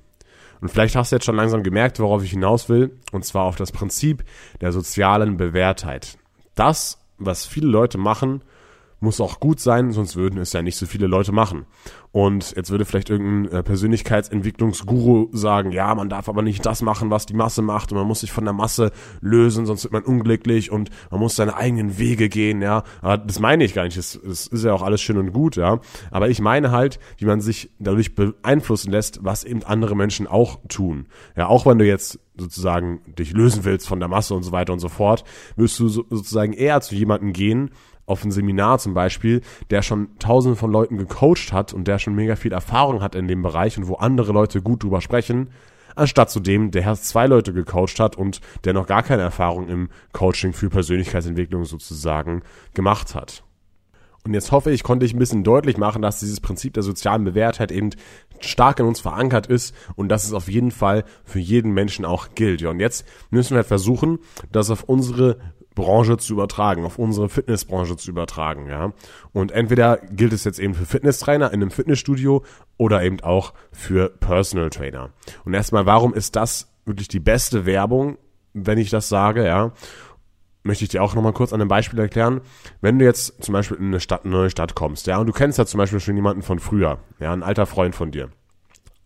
Und 0.63 0.69
vielleicht 0.69 0.95
hast 0.95 1.11
du 1.11 1.17
jetzt 1.17 1.25
schon 1.25 1.35
langsam 1.35 1.61
gemerkt, 1.61 1.99
worauf 1.99 2.23
ich 2.23 2.29
hinaus 2.29 2.69
will, 2.69 2.97
und 3.11 3.25
zwar 3.25 3.43
auf 3.43 3.57
das 3.57 3.73
Prinzip 3.73 4.23
der 4.61 4.71
sozialen 4.71 5.35
Bewährtheit. 5.35 6.17
Das, 6.55 6.99
was 7.17 7.45
viele 7.45 7.67
Leute 7.67 7.97
machen, 7.97 8.43
muss 9.03 9.21
auch 9.21 9.39
gut 9.39 9.59
sein, 9.59 9.91
sonst 9.91 10.15
würden 10.15 10.39
es 10.39 10.53
ja 10.53 10.61
nicht 10.61 10.77
so 10.77 10.85
viele 10.85 11.07
Leute 11.07 11.31
machen. 11.31 11.65
Und 12.11 12.55
jetzt 12.55 12.69
würde 12.69 12.85
vielleicht 12.85 13.09
irgendein 13.09 13.51
äh, 13.51 13.63
Persönlichkeitsentwicklungsguru 13.63 15.29
sagen, 15.31 15.71
ja, 15.71 15.93
man 15.95 16.09
darf 16.09 16.29
aber 16.29 16.43
nicht 16.43 16.63
das 16.65 16.81
machen, 16.83 17.09
was 17.09 17.25
die 17.25 17.33
Masse 17.33 17.61
macht 17.63 17.91
und 17.91 17.97
man 17.97 18.07
muss 18.07 18.19
sich 18.19 18.31
von 18.31 18.43
der 18.45 18.53
Masse 18.53 18.91
lösen, 19.19 19.65
sonst 19.65 19.83
wird 19.83 19.93
man 19.93 20.03
unglücklich 20.03 20.71
und 20.71 20.89
man 21.09 21.19
muss 21.19 21.35
seine 21.35 21.55
eigenen 21.55 21.97
Wege 21.97 22.29
gehen, 22.29 22.61
ja. 22.61 22.83
Aber 23.01 23.17
das 23.17 23.39
meine 23.39 23.63
ich 23.63 23.73
gar 23.73 23.83
nicht, 23.83 23.97
das, 23.97 24.19
das 24.23 24.45
ist 24.47 24.63
ja 24.63 24.73
auch 24.73 24.83
alles 24.83 25.01
schön 25.01 25.17
und 25.17 25.33
gut, 25.33 25.55
ja. 25.55 25.79
Aber 26.11 26.29
ich 26.29 26.39
meine 26.39 26.71
halt, 26.71 26.99
wie 27.17 27.25
man 27.25 27.41
sich 27.41 27.71
dadurch 27.79 28.13
beeinflussen 28.13 28.91
lässt, 28.91 29.19
was 29.23 29.43
eben 29.43 29.63
andere 29.63 29.95
Menschen 29.95 30.27
auch 30.27 30.59
tun. 30.69 31.07
Ja, 31.35 31.47
auch 31.47 31.65
wenn 31.65 31.79
du 31.79 31.85
jetzt 31.85 32.19
sozusagen 32.37 33.01
dich 33.17 33.33
lösen 33.33 33.63
willst 33.63 33.87
von 33.87 33.99
der 33.99 34.09
Masse 34.09 34.33
und 34.33 34.43
so 34.43 34.51
weiter 34.51 34.73
und 34.73 34.79
so 34.79 34.89
fort, 34.89 35.23
wirst 35.55 35.79
du 35.79 35.87
so, 35.87 36.05
sozusagen 36.09 36.53
eher 36.53 36.81
zu 36.81 36.95
jemandem 36.95 37.33
gehen, 37.33 37.71
auf 38.05 38.23
ein 38.23 38.31
Seminar 38.31 38.79
zum 38.79 38.93
Beispiel, 38.93 39.41
der 39.69 39.81
schon 39.81 40.17
tausende 40.19 40.55
von 40.55 40.71
Leuten 40.71 40.97
gecoacht 40.97 41.53
hat 41.53 41.73
und 41.73 41.87
der 41.87 41.99
schon 41.99 42.15
mega 42.15 42.35
viel 42.35 42.51
Erfahrung 42.51 43.01
hat 43.01 43.15
in 43.15 43.27
dem 43.27 43.41
Bereich 43.41 43.77
und 43.77 43.87
wo 43.87 43.95
andere 43.95 44.33
Leute 44.33 44.61
gut 44.61 44.83
drüber 44.83 45.01
sprechen, 45.01 45.49
anstatt 45.95 46.29
zu 46.29 46.39
dem, 46.39 46.71
der 46.71 46.95
zwei 46.95 47.27
Leute 47.27 47.53
gecoacht 47.53 47.99
hat 47.99 48.15
und 48.17 48.41
der 48.65 48.73
noch 48.73 48.87
gar 48.87 49.03
keine 49.03 49.21
Erfahrung 49.21 49.69
im 49.69 49.89
Coaching 50.11 50.53
für 50.53 50.69
Persönlichkeitsentwicklung 50.69 51.65
sozusagen 51.65 52.41
gemacht 52.73 53.15
hat. 53.15 53.43
Und 54.25 54.33
jetzt 54.33 54.51
hoffe 54.53 54.71
ich, 54.71 54.83
konnte 54.83 55.05
ich 55.05 55.13
ein 55.13 55.19
bisschen 55.19 55.43
deutlich 55.43 55.77
machen, 55.77 56.01
dass 56.01 56.21
dieses 56.21 56.39
Prinzip 56.39 56.73
der 56.73 56.83
sozialen 56.83 57.25
Bewährtheit 57.25 57.71
eben 57.71 57.89
stark 58.39 58.79
in 58.79 58.85
uns 58.85 59.01
verankert 59.01 59.47
ist 59.47 59.75
und 59.95 60.09
dass 60.09 60.23
es 60.23 60.33
auf 60.33 60.49
jeden 60.49 60.71
Fall 60.71 61.03
für 61.25 61.39
jeden 61.39 61.73
Menschen 61.73 62.05
auch 62.05 62.29
gilt. 62.33 62.61
Ja, 62.61 62.69
und 62.69 62.79
jetzt 62.79 63.05
müssen 63.31 63.51
wir 63.51 63.57
halt 63.57 63.67
versuchen, 63.67 64.19
das 64.51 64.69
auf 64.69 64.83
unsere 64.83 65.39
Branche 65.75 66.17
zu 66.17 66.33
übertragen, 66.33 66.85
auf 66.85 66.99
unsere 66.99 67.29
Fitnessbranche 67.29 67.97
zu 67.97 68.09
übertragen, 68.11 68.67
ja. 68.67 68.93
Und 69.31 69.51
entweder 69.51 69.97
gilt 69.97 70.33
es 70.33 70.43
jetzt 70.43 70.59
eben 70.59 70.73
für 70.73 70.85
Fitnesstrainer 70.85 71.47
in 71.47 71.61
einem 71.61 71.71
Fitnessstudio 71.71 72.43
oder 72.77 73.03
eben 73.03 73.19
auch 73.21 73.53
für 73.71 74.09
Personal 74.09 74.69
Trainer. 74.69 75.09
Und 75.45 75.53
erstmal, 75.53 75.85
warum 75.85 76.13
ist 76.13 76.35
das 76.35 76.73
wirklich 76.85 77.07
die 77.07 77.19
beste 77.19 77.65
Werbung, 77.65 78.17
wenn 78.53 78.77
ich 78.77 78.89
das 78.89 79.09
sage, 79.09 79.45
ja? 79.45 79.71
Möchte 80.65 80.85
ich 80.85 80.89
dir 80.91 81.03
auch 81.03 81.13
nochmal 81.13 81.33
kurz 81.33 81.51
an 81.51 81.59
einem 81.59 81.67
Beispiel 81.67 81.99
erklären. 81.99 82.39
Wenn 82.79 82.97
du 82.97 83.03
jetzt 83.03 83.43
zum 83.43 83.51
Beispiel 83.51 83.75
in 83.77 83.87
eine 83.87 83.99
Stadt, 83.99 84.23
eine 84.23 84.33
neue 84.33 84.49
Stadt 84.49 84.75
kommst, 84.75 85.07
ja, 85.07 85.17
und 85.17 85.27
du 85.27 85.33
kennst 85.33 85.57
ja 85.57 85.65
zum 85.65 85.77
Beispiel 85.77 85.99
schon 85.99 86.15
jemanden 86.15 86.41
von 86.41 86.59
früher, 86.59 86.99
ja, 87.19 87.33
ein 87.33 87.43
alter 87.43 87.65
Freund 87.65 87.95
von 87.95 88.11
dir 88.11 88.29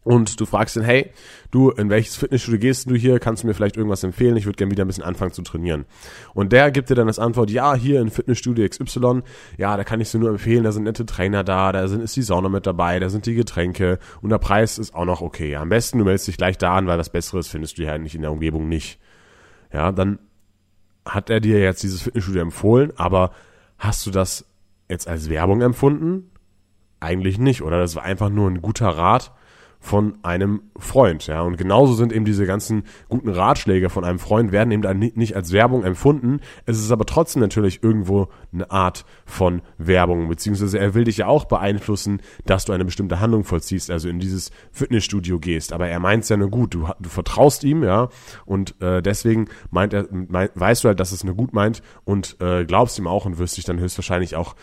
und 0.08 0.40
du 0.40 0.46
fragst 0.46 0.78
ihn, 0.78 0.84
hey, 0.84 1.12
du, 1.52 1.70
in 1.70 1.90
welches 1.90 2.16
Fitnessstudio 2.16 2.62
gehst 2.62 2.90
du 2.90 2.96
hier? 2.96 3.20
Kannst 3.20 3.44
du 3.44 3.48
mir 3.48 3.54
vielleicht 3.54 3.76
irgendwas 3.76 4.06
empfehlen? 4.06 4.38
Ich 4.38 4.46
würde 4.46 4.56
gerne 4.56 4.72
wieder 4.72 4.86
ein 4.86 4.88
bisschen 4.88 5.04
anfangen 5.04 5.34
zu 5.34 5.42
trainieren. 5.42 5.86
Und 6.34 6.54
der 6.54 6.72
gibt 6.72 6.90
dir 6.90 6.96
dann 6.96 7.08
das 7.08 7.20
Antwort, 7.20 7.52
ja, 7.52 7.76
hier 7.76 8.00
in 8.00 8.10
Fitnessstudio 8.10 8.66
XY, 8.70 9.24
ja, 9.58 9.76
da 9.76 9.84
kann 9.84 10.00
ich 10.00 10.10
dir 10.10 10.20
nur 10.20 10.30
empfehlen, 10.30 10.64
da 10.64 10.72
sind 10.72 10.84
nette 10.84 11.06
Trainer 11.06 11.44
da, 11.44 11.74
da 11.74 11.90
sind, 11.90 12.02
ist 12.02 12.16
die 12.16 12.22
Sauna 12.22 12.48
mit 12.48 12.66
dabei, 12.66 13.00
da 13.02 13.10
sind 13.10 13.26
die 13.26 13.36
Getränke 13.36 14.00
und 14.22 14.30
der 14.30 14.38
Preis 14.38 14.78
ist 14.78 14.96
auch 14.96 15.04
noch 15.04 15.20
okay. 15.20 15.58
Am 15.58 15.68
besten, 15.68 15.98
du 15.98 16.06
meldest 16.06 16.30
dich 16.30 16.38
gleich 16.38 16.58
da 16.58 16.78
an, 16.78 16.88
weil 16.88 16.98
was 16.98 17.10
Besseres 17.10 17.50
findest 17.50 17.78
du 17.78 17.84
ja 17.84 17.98
nicht 17.98 18.16
in 18.16 18.22
der 18.22 18.32
Umgebung 18.32 18.70
nicht. 18.70 19.02
Ja, 19.74 19.92
dann 19.92 20.20
hat 21.06 21.30
er 21.30 21.42
dir 21.42 21.60
jetzt 21.60 21.84
dieses 21.84 22.02
Fitnessstudio 22.02 22.42
empfohlen, 22.42 22.94
aber 22.96 23.32
hast 23.78 24.06
du 24.06 24.12
das 24.12 24.46
jetzt 24.88 25.10
als 25.10 25.30
Werbung 25.30 25.62
empfunden? 25.62 26.32
Eigentlich 27.02 27.40
nicht, 27.40 27.62
oder? 27.62 27.78
Das 27.78 27.98
war 27.98 28.04
einfach 28.04 28.30
nur 28.30 28.50
ein 28.50 28.62
guter 28.62 28.88
Rat, 28.88 29.34
von 29.80 30.18
einem 30.24 30.62
Freund, 30.78 31.28
ja. 31.28 31.42
Und 31.42 31.58
genauso 31.58 31.94
sind 31.94 32.12
eben 32.12 32.26
diese 32.26 32.46
ganzen 32.46 32.84
guten 33.10 33.30
Ratschläge 33.30 33.90
von 33.90 34.04
einem 34.04 34.20
Freund 34.20 34.52
werden 34.52 34.72
eben 34.72 35.12
nicht 35.16 35.36
als 35.36 35.52
Werbung 35.52 35.84
empfunden. 35.84 36.42
Es 36.66 36.78
ist 36.80 36.92
aber 36.92 37.06
trotzdem 37.06 37.42
natürlich 37.42 37.84
irgendwo 37.84 38.28
eine 38.52 38.70
Art 38.72 39.06
von 39.26 39.62
Werbung, 39.78 40.28
beziehungsweise 40.28 40.80
er 40.80 40.94
will 40.94 41.06
dich 41.06 41.18
ja 41.18 41.28
auch 41.28 41.46
beeinflussen, 41.46 42.22
dass 42.46 42.66
du 42.66 42.74
eine 42.74 42.86
bestimmte 42.86 43.20
Handlung 43.20 43.44
vollziehst, 43.44 43.92
also 43.92 44.10
in 44.10 44.20
dieses 44.20 44.52
Fitnessstudio 44.72 45.40
gehst. 45.40 45.74
Aber 45.74 45.88
er 45.88 46.00
meint 46.00 46.24
es 46.24 46.30
ja 46.30 46.38
nur 46.38 46.50
gut. 46.50 46.74
Du, 46.74 46.88
du 47.00 47.10
vertraust 47.10 47.64
ihm, 47.64 47.84
ja. 47.84 48.10
Und 48.46 48.80
äh, 48.82 49.02
deswegen 49.02 49.48
meint 49.72 49.94
er, 49.94 50.08
meint, 50.12 50.52
weißt 50.56 50.84
du 50.84 50.90
halt, 50.90 51.00
dass 51.00 51.12
es 51.12 51.24
nur 51.24 51.36
gut 51.36 51.54
meint 51.54 51.82
und 52.04 52.38
äh, 52.42 52.66
glaubst 52.66 52.98
ihm 53.00 53.08
auch 53.08 53.26
und 53.26 53.38
wirst 53.38 53.58
dich 53.58 53.66
dann 53.66 53.80
höchstwahrscheinlich 53.80 54.36
auch 54.36 54.56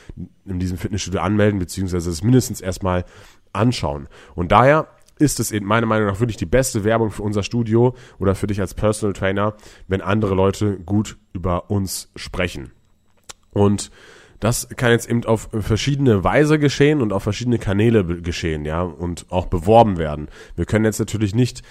in 0.44 0.58
diesem 0.58 0.76
Fitnessstudio 0.76 1.20
anmelden, 1.20 1.58
beziehungsweise 1.58 2.10
es 2.10 2.22
mindestens 2.22 2.60
erstmal 2.60 3.05
anschauen. 3.52 4.08
Und 4.34 4.52
daher 4.52 4.88
ist 5.19 5.40
es 5.40 5.52
eben 5.52 5.66
meiner 5.66 5.87
Meinung 5.87 6.08
nach 6.08 6.20
wirklich 6.20 6.37
die 6.37 6.46
beste 6.46 6.84
Werbung 6.84 7.11
für 7.11 7.22
unser 7.22 7.43
Studio 7.43 7.94
oder 8.19 8.34
für 8.34 8.46
dich 8.46 8.61
als 8.61 8.75
Personal 8.75 9.12
Trainer, 9.12 9.55
wenn 9.88 10.00
andere 10.00 10.34
Leute 10.34 10.78
gut 10.78 11.16
über 11.32 11.70
uns 11.70 12.11
sprechen. 12.16 12.72
Und 13.52 13.90
das 14.40 14.69
kann 14.76 14.90
jetzt 14.90 15.08
eben 15.08 15.25
auf 15.25 15.49
verschiedene 15.52 16.25
Weise 16.25 16.58
geschehen 16.58 17.00
und 17.00 17.12
auf 17.12 17.22
verschiedene 17.22 17.58
Kanäle 17.58 18.05
geschehen, 18.05 18.64
ja, 18.64 18.82
und 18.82 19.26
auch 19.31 19.46
beworben 19.46 19.96
werden. 19.96 20.29
Wir 20.56 20.67
können 20.67 20.84
jetzt 20.84 20.98
natürlich 20.98 21.34
nicht 21.34 21.62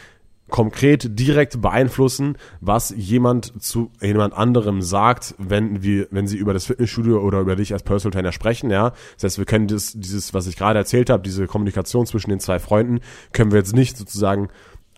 konkret 0.54 1.18
direkt 1.18 1.64
beeinflussen, 1.64 2.38
was 2.62 2.94
jemand 2.96 3.60
zu 3.60 3.92
jemand 4.00 4.36
anderem 4.36 4.84
sagt, 4.84 5.34
wenn 5.40 5.82
wir, 5.82 6.08
wenn 6.12 6.28
sie 6.28 6.38
über 6.38 6.54
das 6.54 6.68
Fitnessstudio 6.68 7.20
oder 7.22 7.40
über 7.40 7.56
dich 7.56 7.74
als 7.74 7.82
Personal 7.82 8.14
Trainer 8.14 8.32
sprechen, 8.32 8.70
ja. 8.70 8.92
Das 9.16 9.24
heißt, 9.24 9.38
wir 9.40 9.46
können 9.46 9.68
das, 9.68 9.94
dieses, 9.96 10.36
was 10.36 10.46
ich 10.46 10.56
gerade 10.56 10.78
erzählt 10.78 11.10
habe, 11.10 11.24
diese 11.24 11.48
Kommunikation 11.48 12.06
zwischen 12.06 12.30
den 12.30 12.40
zwei 12.40 12.60
Freunden, 12.60 13.00
können 13.32 13.52
wir 13.52 13.58
jetzt 13.58 13.74
nicht 13.74 13.98
sozusagen 13.98 14.50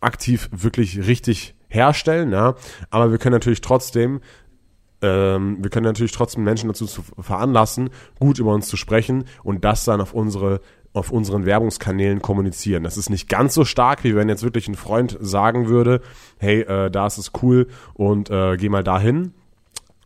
aktiv 0.01 0.49
wirklich 0.51 1.07
richtig 1.07 1.55
herstellen, 1.69 2.33
ja. 2.33 2.55
Aber 2.89 3.11
wir 3.11 3.17
können 3.17 3.35
natürlich 3.35 3.61
trotzdem 3.61 4.19
ähm, 5.01 5.57
wir 5.61 5.69
können 5.69 5.85
natürlich 5.85 6.11
trotzdem 6.11 6.43
Menschen 6.43 6.67
dazu 6.67 6.87
veranlassen, 7.19 7.91
gut 8.19 8.39
über 8.39 8.53
uns 8.53 8.67
zu 8.67 8.75
sprechen 8.75 9.25
und 9.43 9.63
das 9.63 9.85
dann 9.85 10.01
auf 10.01 10.13
unsere 10.13 10.59
auf 10.95 11.11
unseren 11.11 11.45
Werbungskanälen 11.45 12.21
kommunizieren. 12.21 12.83
Das 12.83 12.97
ist 12.97 13.09
nicht 13.09 13.27
ganz 13.27 13.53
so 13.53 13.65
stark, 13.65 14.03
wie 14.03 14.15
wenn 14.15 14.29
jetzt 14.29 14.43
wirklich 14.43 14.67
ein 14.67 14.75
Freund 14.75 15.17
sagen 15.19 15.67
würde, 15.67 16.01
hey, 16.39 16.61
äh, 16.61 16.89
da 16.89 17.05
ist 17.05 17.17
es 17.17 17.31
cool 17.41 17.67
und 17.93 18.29
äh, 18.29 18.55
geh 18.57 18.69
mal 18.69 18.83
dahin. 18.83 19.33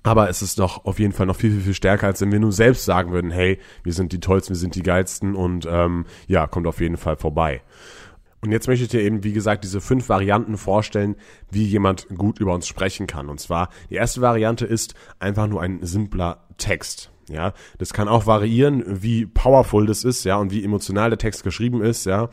Aber 0.01 0.29
es 0.29 0.41
ist 0.41 0.60
doch 0.60 0.86
auf 0.86 0.98
jeden 0.98 1.13
Fall 1.13 1.27
noch 1.27 1.36
viel, 1.36 1.51
viel, 1.51 1.62
viel 1.62 1.74
stärker, 1.74 2.08
als 2.08 2.22
wenn 2.22 2.31
wir 2.31 2.39
nur 2.39 2.53
selbst 2.53 2.86
sagen 2.86 3.12
würden, 3.12 3.31
hey, 3.31 3.60
wir 3.84 3.93
sind 3.93 4.13
die 4.13 4.19
Tollsten, 4.19 4.55
wir 4.55 4.60
sind 4.60 4.75
die 4.75 4.81
Geilsten 4.81 5.36
und 5.36 5.67
ähm, 5.69 6.05
ja, 6.27 6.48
kommt 6.48 6.65
auf 6.67 6.81
jeden 6.81 6.98
Fall 6.98 7.17
vorbei. 7.17 7.62
Und 8.41 8.51
jetzt 8.51 8.67
möchte 8.67 8.86
ich 8.86 8.89
dir 8.89 9.01
eben, 9.01 9.24
wie 9.24 9.34
gesagt, 9.34 9.65
diese 9.65 9.81
fünf 9.81 10.10
Varianten 10.10 10.58
vorstellen, 10.58 11.17
wie 11.51 11.65
jemand 11.65 12.08
gut 12.08 12.39
über 12.39 12.55
uns 12.55 12.67
sprechen 12.67 13.05
kann. 13.05 13.29
Und 13.29 13.39
zwar, 13.39 13.69
die 13.89 13.96
erste 13.96 14.22
Variante 14.22 14.65
ist 14.65 14.96
einfach 15.19 15.48
nur 15.48 15.62
ein 15.62 15.86
simpler 15.86 16.46
Text. 16.58 17.12
Ja, 17.30 17.54
das 17.78 17.94
kann 17.94 18.08
auch 18.08 18.26
variieren, 18.26 18.84
wie 18.88 19.26
powerful 19.26 19.86
das 19.86 20.04
ist, 20.04 20.24
ja, 20.24 20.38
und 20.38 20.52
wie 20.52 20.64
emotional 20.64 21.10
der 21.10 21.20
Text 21.20 21.44
geschrieben 21.44 21.82
ist, 21.82 22.06
ja, 22.06 22.30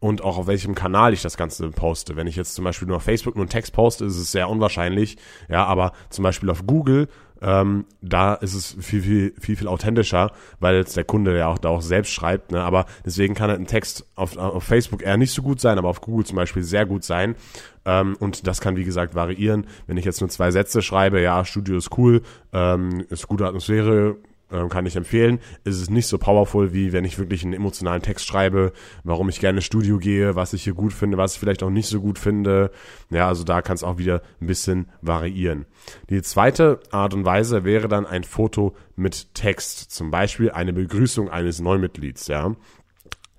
und 0.00 0.22
auch 0.22 0.38
auf 0.38 0.46
welchem 0.46 0.74
Kanal 0.74 1.12
ich 1.12 1.22
das 1.22 1.36
Ganze 1.36 1.70
poste. 1.70 2.16
Wenn 2.16 2.26
ich 2.26 2.36
jetzt 2.36 2.54
zum 2.54 2.64
Beispiel 2.64 2.88
nur 2.88 2.98
auf 2.98 3.02
Facebook 3.02 3.34
nur 3.34 3.44
einen 3.44 3.50
Text 3.50 3.72
poste, 3.72 4.04
ist 4.04 4.16
es 4.16 4.32
sehr 4.32 4.48
unwahrscheinlich, 4.48 5.16
ja, 5.48 5.64
aber 5.64 5.92
zum 6.10 6.22
Beispiel 6.22 6.50
auf 6.50 6.66
Google, 6.66 7.08
ähm, 7.40 7.84
da 8.02 8.34
ist 8.34 8.54
es 8.54 8.76
viel, 8.80 9.02
viel, 9.02 9.34
viel, 9.38 9.56
viel 9.56 9.68
authentischer, 9.68 10.32
weil 10.58 10.76
jetzt 10.76 10.96
der 10.96 11.04
Kunde 11.04 11.36
ja 11.36 11.46
auch 11.46 11.58
da 11.58 11.68
auch 11.68 11.82
selbst 11.82 12.12
schreibt, 12.12 12.50
ne, 12.50 12.62
aber 12.62 12.86
deswegen 13.04 13.34
kann 13.34 13.50
halt 13.50 13.60
ein 13.60 13.66
Text 13.66 14.06
auf, 14.16 14.36
auf 14.36 14.64
Facebook 14.64 15.02
eher 15.02 15.16
nicht 15.16 15.32
so 15.32 15.42
gut 15.42 15.60
sein, 15.60 15.78
aber 15.78 15.88
auf 15.88 16.00
Google 16.00 16.26
zum 16.26 16.36
Beispiel 16.36 16.64
sehr 16.64 16.84
gut 16.86 17.04
sein. 17.04 17.36
Ähm, 17.84 18.16
und 18.18 18.46
das 18.46 18.60
kann, 18.60 18.76
wie 18.76 18.84
gesagt, 18.84 19.14
variieren. 19.14 19.66
Wenn 19.86 19.96
ich 19.96 20.04
jetzt 20.04 20.20
nur 20.20 20.30
zwei 20.30 20.50
Sätze 20.50 20.82
schreibe, 20.82 21.20
ja, 21.20 21.44
Studio 21.44 21.76
ist 21.76 21.96
cool, 21.96 22.22
ähm, 22.52 23.04
ist 23.08 23.28
gute 23.28 23.46
Atmosphäre, 23.46 24.16
ähm, 24.52 24.68
kann 24.68 24.86
ich 24.86 24.96
empfehlen. 24.96 25.40
Es 25.64 25.80
ist 25.80 25.90
nicht 25.90 26.06
so 26.06 26.18
powerful, 26.18 26.72
wie 26.72 26.92
wenn 26.92 27.04
ich 27.04 27.18
wirklich 27.18 27.44
einen 27.44 27.52
emotionalen 27.52 28.02
Text 28.02 28.26
schreibe, 28.26 28.72
warum 29.04 29.28
ich 29.28 29.40
gerne 29.40 29.58
ins 29.58 29.64
Studio 29.64 29.98
gehe, 29.98 30.34
was 30.36 30.52
ich 30.52 30.64
hier 30.64 30.74
gut 30.74 30.92
finde, 30.92 31.18
was 31.18 31.34
ich 31.34 31.40
vielleicht 31.40 31.62
auch 31.62 31.70
nicht 31.70 31.88
so 31.88 32.00
gut 32.00 32.18
finde. 32.18 32.70
Ja, 33.10 33.28
also 33.28 33.44
da 33.44 33.62
kann 33.62 33.74
es 33.74 33.84
auch 33.84 33.98
wieder 33.98 34.22
ein 34.40 34.46
bisschen 34.46 34.88
variieren. 35.02 35.66
Die 36.10 36.22
zweite 36.22 36.80
Art 36.90 37.14
und 37.14 37.24
Weise 37.24 37.64
wäre 37.64 37.88
dann 37.88 38.06
ein 38.06 38.24
Foto 38.24 38.74
mit 38.96 39.34
Text. 39.34 39.90
Zum 39.90 40.10
Beispiel 40.10 40.50
eine 40.50 40.72
Begrüßung 40.72 41.30
eines 41.30 41.60
Neumitglieds, 41.60 42.26
ja. 42.28 42.54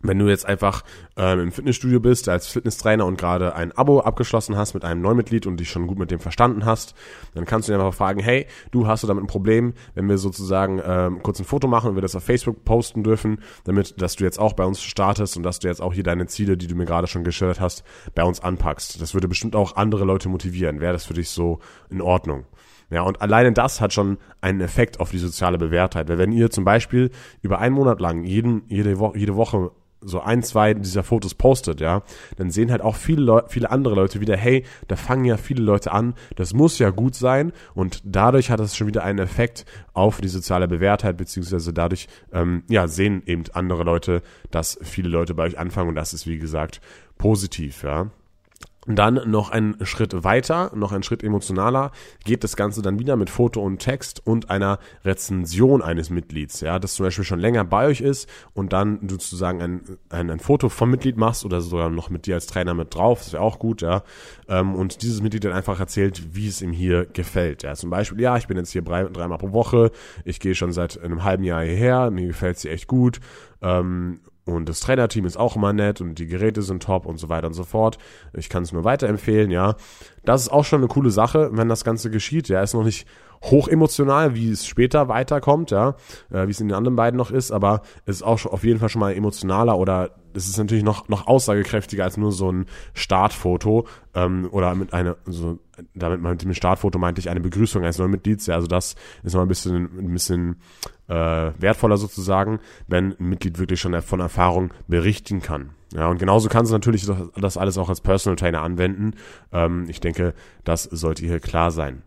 Wenn 0.02 0.18
du 0.18 0.30
jetzt 0.30 0.46
einfach 0.46 0.84
ähm, 1.18 1.42
im 1.42 1.52
Fitnessstudio 1.52 2.00
bist 2.00 2.30
als 2.30 2.48
Fitnesstrainer 2.48 3.06
und 3.06 3.18
gerade 3.18 3.54
ein 3.54 3.74
Abo 3.74 4.00
abgeschlossen 4.00 4.56
hast 4.56 4.74
mit 4.74 4.86
einem 4.86 5.02
Neumitglied 5.02 5.46
und 5.46 5.60
dich 5.60 5.70
schon 5.70 5.88
gut 5.88 6.00
mit 6.00 6.10
dem 6.10 6.22
verstanden 6.22 6.64
hast, 6.64 6.96
dann 7.34 7.46
kannst 7.46 7.68
du 7.68 7.74
ihn 7.74 7.80
einfach 7.80 7.94
fragen, 7.94 8.22
hey, 8.22 8.48
du 8.72 8.88
hast 8.88 9.04
du 9.04 9.08
damit 9.08 9.26
ein 9.26 9.28
Problem, 9.28 9.74
wenn 9.96 10.08
wir 10.08 10.18
sozusagen 10.18 10.82
ähm, 10.86 11.22
kurz 11.22 11.40
ein 11.40 11.46
Foto 11.46 11.68
machen 11.68 11.90
und 11.90 11.96
wir 11.96 12.02
das 12.02 12.16
auf 12.16 12.24
Facebook 12.24 12.64
posten 12.64 13.04
dürfen, 13.04 13.42
damit, 13.66 14.02
dass 14.02 14.16
du 14.16 14.24
jetzt 14.24 14.40
auch 14.40 14.54
bei 14.54 14.64
uns 14.64 14.82
startest 14.82 15.36
und 15.36 15.44
dass 15.44 15.60
du 15.60 15.68
jetzt 15.68 15.82
auch 15.82 15.94
hier 15.94 16.04
deine 16.04 16.28
Ziele, 16.28 16.56
die 16.56 16.68
du 16.68 16.76
mir 16.76 16.86
gerade 16.86 17.08
schon 17.08 17.26
geschildert 17.26 17.60
hast, 17.60 17.84
bei 18.16 18.24
uns 18.24 18.42
anpackst. 18.42 19.02
Das 19.02 19.14
würde 19.14 19.28
bestimmt 19.28 19.56
auch 19.56 19.76
andere 19.76 20.06
Leute 20.06 20.30
motivieren. 20.30 20.80
Wäre 20.80 20.94
das 20.94 21.06
für 21.06 21.14
dich 21.14 21.30
so 21.30 21.60
in 21.90 22.02
Ordnung? 22.02 22.46
Ja, 22.90 23.04
und 23.04 23.22
alleine 23.22 23.52
das 23.52 23.82
hat 23.82 23.94
schon 23.94 24.18
einen 24.42 24.62
Effekt 24.62 25.00
auf 25.00 25.12
die 25.12 25.20
soziale 25.20 25.58
Bewährtheit. 25.58 26.10
Weil 26.10 26.18
wenn 26.18 26.32
ihr 26.32 26.50
zum 26.50 26.64
Beispiel 26.64 27.12
über 27.42 27.60
einen 27.60 27.76
Monat 27.76 28.00
lang 28.00 28.24
jeden, 28.24 28.64
jede, 28.68 28.98
Wo 29.00 29.14
jede 29.16 29.36
Woche 29.36 29.72
so 30.02 30.22
ein, 30.22 30.44
zwei 30.44 30.74
dieser 30.74 31.04
Fotos 31.04 31.36
postet, 31.36 31.82
ja, 31.82 32.04
dann 32.38 32.52
sehen 32.52 32.72
halt 32.72 32.82
auch 32.82 32.96
viele 32.96 33.22
Leute, 33.22 33.50
viele 33.50 33.70
andere 33.70 33.96
Leute 33.96 34.22
wieder, 34.22 34.38
hey, 34.38 34.66
da 34.88 34.96
fangen 34.96 35.26
ja 35.26 35.38
viele 35.38 35.64
Leute 35.64 35.92
an, 35.92 36.14
das 36.36 36.54
muss 36.54 36.80
ja 36.80 36.90
gut 36.90 37.16
sein 37.16 37.52
und 37.74 38.02
dadurch 38.06 38.50
hat 38.52 38.60
es 38.60 38.76
schon 38.76 38.88
wieder 38.88 39.04
einen 39.04 39.20
Effekt 39.20 39.66
auf 39.94 40.22
die 40.22 40.28
soziale 40.28 40.68
Bewährtheit, 40.68 41.18
beziehungsweise 41.18 41.74
dadurch, 41.74 42.08
ähm, 42.32 42.64
ja, 42.70 42.88
sehen 42.88 43.24
eben 43.26 43.44
andere 43.54 43.84
Leute, 43.84 44.22
dass 44.52 44.80
viele 44.82 45.10
Leute 45.10 45.34
bei 45.34 45.44
euch 45.44 45.60
anfangen 45.60 45.90
und 45.90 45.96
das 45.96 46.14
ist, 46.14 46.28
wie 46.28 46.38
gesagt, 46.38 46.82
positiv, 47.18 47.84
ja. 47.84 48.10
Dann 48.88 49.30
noch 49.30 49.50
einen 49.50 49.86
Schritt 49.86 50.24
weiter, 50.24 50.72
noch 50.74 50.94
einen 50.94 51.04
Schritt 51.04 51.22
emotionaler, 51.22 51.92
geht 52.24 52.46
das 52.46 52.56
Ganze 52.56 52.82
dann 52.82 52.98
wieder 52.98 53.18
mit 53.18 53.30
Foto 53.30 53.62
und 53.62 53.80
Text 53.80 54.26
und 54.26 54.50
einer 54.50 54.80
Rezension 55.04 55.82
eines 55.82 56.10
Mitglieds, 56.10 56.62
ja, 56.62 56.80
das 56.80 56.96
zum 56.96 57.06
Beispiel 57.06 57.26
schon 57.26 57.40
länger 57.40 57.66
bei 57.66 57.88
euch 57.88 58.00
ist 58.00 58.30
und 58.54 58.72
dann 58.72 59.08
sozusagen 59.10 59.62
ein, 59.62 59.82
ein, 60.10 60.32
ein 60.32 60.40
Foto 60.40 60.70
vom 60.70 60.92
Mitglied 60.92 61.18
machst 61.18 61.44
oder 61.44 61.60
sogar 61.60 61.90
noch 61.90 62.10
mit 62.10 62.26
dir 62.26 62.36
als 62.36 62.48
Trainer 62.48 62.74
mit 62.74 62.96
drauf, 62.96 63.20
das 63.20 63.34
wäre 63.34 63.44
auch 63.44 63.60
gut, 63.60 63.82
ja, 63.82 64.04
ähm, 64.48 64.76
und 64.76 65.02
dieses 65.02 65.22
Mitglied 65.22 65.44
dann 65.44 65.54
einfach 65.54 65.80
erzählt, 65.80 66.36
wie 66.36 66.48
es 66.48 66.62
ihm 66.62 66.72
hier 66.72 67.06
gefällt, 67.06 67.64
ja, 67.64 67.76
zum 67.76 67.90
Beispiel, 67.90 68.22
ja, 68.22 68.38
ich 68.38 68.48
bin 68.48 68.56
jetzt 68.56 68.72
hier 68.72 68.82
drei, 68.82 69.04
dreimal 69.04 69.40
pro 69.40 69.52
Woche, 69.52 69.92
ich 70.24 70.40
gehe 70.40 70.56
schon 70.56 70.72
seit 70.72 71.00
einem 71.04 71.26
halben 71.26 71.44
Jahr 71.44 71.64
hierher, 71.64 72.12
mir 72.12 72.28
gefällt 72.28 72.58
sie 72.58 72.70
echt 72.70 72.88
gut, 72.88 73.20
ähm, 73.62 74.22
und 74.50 74.68
das 74.68 74.80
Trainerteam 74.80 75.26
ist 75.26 75.38
auch 75.38 75.56
immer 75.56 75.74
nett 75.74 76.02
und 76.02 76.16
die 76.16 76.28
Geräte 76.28 76.62
sind 76.62 76.84
top 76.84 77.06
und 77.06 77.18
so 77.18 77.30
weiter 77.30 77.48
und 77.48 77.54
so 77.54 77.64
fort. 77.64 77.98
Ich 78.34 78.50
kann 78.50 78.64
es 78.64 78.72
nur 78.72 78.84
weiterempfehlen, 78.84 79.52
ja. 79.52 79.76
Das 80.26 80.42
ist 80.42 80.50
auch 80.50 80.66
schon 80.66 80.82
eine 80.82 80.88
coole 80.88 81.12
Sache, 81.12 81.50
wenn 81.54 81.70
das 81.70 81.84
Ganze 81.84 82.10
geschieht. 82.10 82.50
Ja, 82.50 82.62
ist 82.62 82.74
noch 82.74 82.84
nicht 82.84 83.08
hochemotional, 83.44 84.36
wie 84.36 84.52
es 84.52 84.68
später 84.68 85.08
weiterkommt, 85.08 85.72
ja, 85.72 85.96
äh, 86.32 86.48
wie 86.48 86.52
es 86.52 86.60
in 86.60 86.68
den 86.68 86.76
anderen 86.76 86.96
beiden 86.96 87.18
noch 87.18 87.32
ist, 87.32 87.52
aber 87.52 87.82
es 88.06 88.18
ist 88.18 88.24
auch 88.24 88.46
auf 88.46 88.64
jeden 88.64 88.80
Fall 88.80 88.90
schon 88.90 89.00
mal 89.00 89.14
emotionaler 89.14 89.78
oder 89.78 90.12
es 90.34 90.48
ist 90.48 90.58
natürlich 90.58 90.84
noch, 90.84 91.08
noch 91.10 91.28
aussagekräftiger 91.28 92.04
als 92.04 92.18
nur 92.18 92.32
so 92.32 92.52
ein 92.52 92.66
Startfoto 92.94 93.88
ähm, 94.14 94.48
oder 94.52 94.76
mit 94.76 94.94
einer, 94.94 95.18
so, 95.26 95.60
damit 95.94 96.22
mit 96.22 96.42
dem 96.42 96.54
Startfoto 96.54 97.00
meinte 97.00 97.20
ich 97.20 97.30
eine 97.30 97.40
Begrüßung 97.40 97.84
eines 97.84 97.98
neuen 97.98 98.12
Mitglieds, 98.12 98.48
ja, 98.48 98.56
also 98.56 98.68
das 98.68 98.96
ist 99.24 99.34
noch 99.34 99.42
ein 99.42 99.48
bisschen, 99.48 99.76
ein 99.98 100.14
bisschen 100.14 100.58
äh, 101.08 101.14
wertvoller 101.58 101.98
sozusagen, 101.98 102.60
wenn 102.88 103.16
ein 103.20 103.30
Mitglied 103.30 103.60
wirklich 103.60 103.80
schon 103.80 104.00
von 104.02 104.20
Erfahrung 104.20 104.72
berichten 104.88 105.42
kann. 105.42 105.72
Ja, 105.94 106.08
und 106.08 106.20
genauso 106.20 106.50
kannst 106.50 106.72
du 106.72 106.76
natürlich 106.76 107.10
das 107.36 107.58
alles 107.58 107.78
auch 107.78 107.90
als 107.90 108.02
Personal 108.02 108.36
Trainer 108.36 108.62
anwenden. 108.62 109.16
Ähm, 109.52 109.86
ich 109.88 110.00
denke, 110.00 110.34
das 110.64 110.84
sollte 110.84 111.26
hier 111.26 111.40
klar 111.40 111.72
sein. 111.72 112.04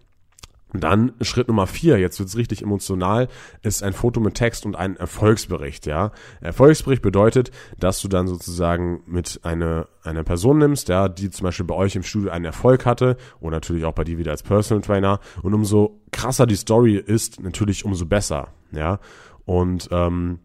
Dann 0.75 1.13
Schritt 1.21 1.49
Nummer 1.49 1.67
vier, 1.67 1.99
jetzt 1.99 2.19
wird's 2.19 2.37
richtig 2.37 2.63
emotional, 2.63 3.29
ist 3.63 3.83
ein 3.83 3.93
Foto 3.93 4.21
mit 4.21 4.35
Text 4.35 4.65
und 4.65 4.75
ein 4.75 4.97
Erfolgsbericht, 4.97 5.87
ja. 5.87 6.13
Erfolgsbericht 6.41 7.03
bedeutet, 7.03 7.51
dass 7.79 8.01
du 8.01 8.09
dann 8.09 8.27
sozusagen 8.27 9.03
mit 9.07 9.41
einer 9.43 9.89
eine 10.05 10.25
Person 10.25 10.59
nimmst, 10.59 10.89
ja, 10.89 11.09
die 11.09 11.31
zum 11.31 11.45
Beispiel 11.45 11.67
bei 11.67 11.75
euch 11.75 11.95
im 11.95 12.03
Studio 12.03 12.31
einen 12.31 12.45
Erfolg 12.45 12.87
hatte 12.87 13.17
und 13.41 13.53
natürlich 13.53 13.85
auch 13.85 13.93
bei 13.93 14.05
dir 14.05 14.19
wieder 14.19 14.33
als 14.33 14.43
Personal 14.43 14.83
Trainer 14.83 15.21
und 15.43 15.55
umso 15.55 16.01
krasser 16.11 16.47
die 16.47 16.57
Story 16.57 16.97
ist, 16.97 17.41
natürlich 17.41 17.85
umso 17.85 18.07
besser, 18.07 18.49
ja. 18.73 18.99
Und 19.45 19.89
ähm, 19.93 20.39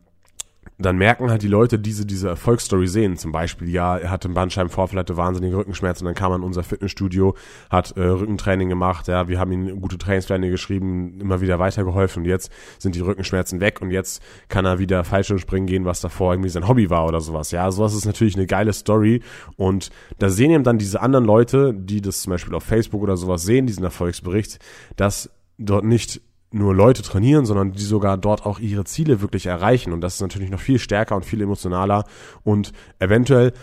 dann 0.79 0.97
merken 0.97 1.31
halt 1.31 1.41
die 1.41 1.47
Leute, 1.47 1.79
diese, 1.79 2.05
diese 2.05 2.29
Erfolgsstory 2.29 2.87
sehen. 2.87 3.17
Zum 3.17 3.31
Beispiel, 3.31 3.69
ja, 3.69 3.97
er 3.97 4.11
hatte 4.11 4.27
einen 4.27 4.35
Bandscheibenvorfall, 4.35 4.99
hatte 4.99 5.17
wahnsinnige 5.17 5.57
Rückenschmerzen, 5.57 6.05
dann 6.05 6.13
kam 6.13 6.31
er 6.31 6.35
in 6.35 6.43
unser 6.43 6.63
Fitnessstudio, 6.63 7.35
hat 7.69 7.97
äh, 7.97 8.01
Rückentraining 8.01 8.69
gemacht, 8.69 9.07
ja, 9.07 9.27
wir 9.27 9.39
haben 9.39 9.51
ihm 9.51 9.81
gute 9.81 9.97
Trainingspläne 9.97 10.51
geschrieben, 10.51 11.19
immer 11.19 11.41
wieder 11.41 11.57
weitergeholfen 11.57 12.23
und 12.23 12.29
jetzt 12.29 12.51
sind 12.77 12.95
die 12.95 12.99
Rückenschmerzen 12.99 13.59
weg 13.59 13.81
und 13.81 13.89
jetzt 13.89 14.21
kann 14.49 14.65
er 14.65 14.77
wieder 14.77 15.03
Fallschirmspringen 15.03 15.67
gehen, 15.67 15.85
was 15.85 16.01
davor 16.01 16.33
irgendwie 16.33 16.49
sein 16.49 16.67
Hobby 16.67 16.89
war 16.89 17.07
oder 17.07 17.21
sowas. 17.21 17.51
Ja, 17.51 17.71
sowas 17.71 17.95
ist 17.95 18.05
natürlich 18.05 18.35
eine 18.35 18.45
geile 18.45 18.73
Story 18.73 19.23
und 19.55 19.89
da 20.19 20.29
sehen 20.29 20.51
eben 20.51 20.63
dann 20.63 20.77
diese 20.77 21.01
anderen 21.01 21.25
Leute, 21.25 21.73
die 21.73 22.01
das 22.01 22.21
zum 22.21 22.31
Beispiel 22.31 22.53
auf 22.53 22.63
Facebook 22.63 23.01
oder 23.01 23.17
sowas 23.17 23.43
sehen, 23.43 23.65
diesen 23.65 23.83
Erfolgsbericht, 23.83 24.59
dass 24.95 25.31
dort 25.57 25.85
nicht 25.85 26.21
nur 26.51 26.73
Leute 26.73 27.03
trainieren, 27.03 27.45
sondern 27.45 27.73
die 27.73 27.83
sogar 27.83 28.17
dort 28.17 28.45
auch 28.45 28.59
ihre 28.59 28.85
Ziele 28.85 29.21
wirklich 29.21 29.45
erreichen. 29.47 29.91
Und 29.91 30.01
das 30.01 30.15
ist 30.15 30.21
natürlich 30.21 30.49
noch 30.49 30.59
viel 30.59 30.79
stärker 30.79 31.15
und 31.15 31.25
viel 31.25 31.41
emotionaler 31.41 32.05
und 32.43 32.71
eventuell 32.99 33.53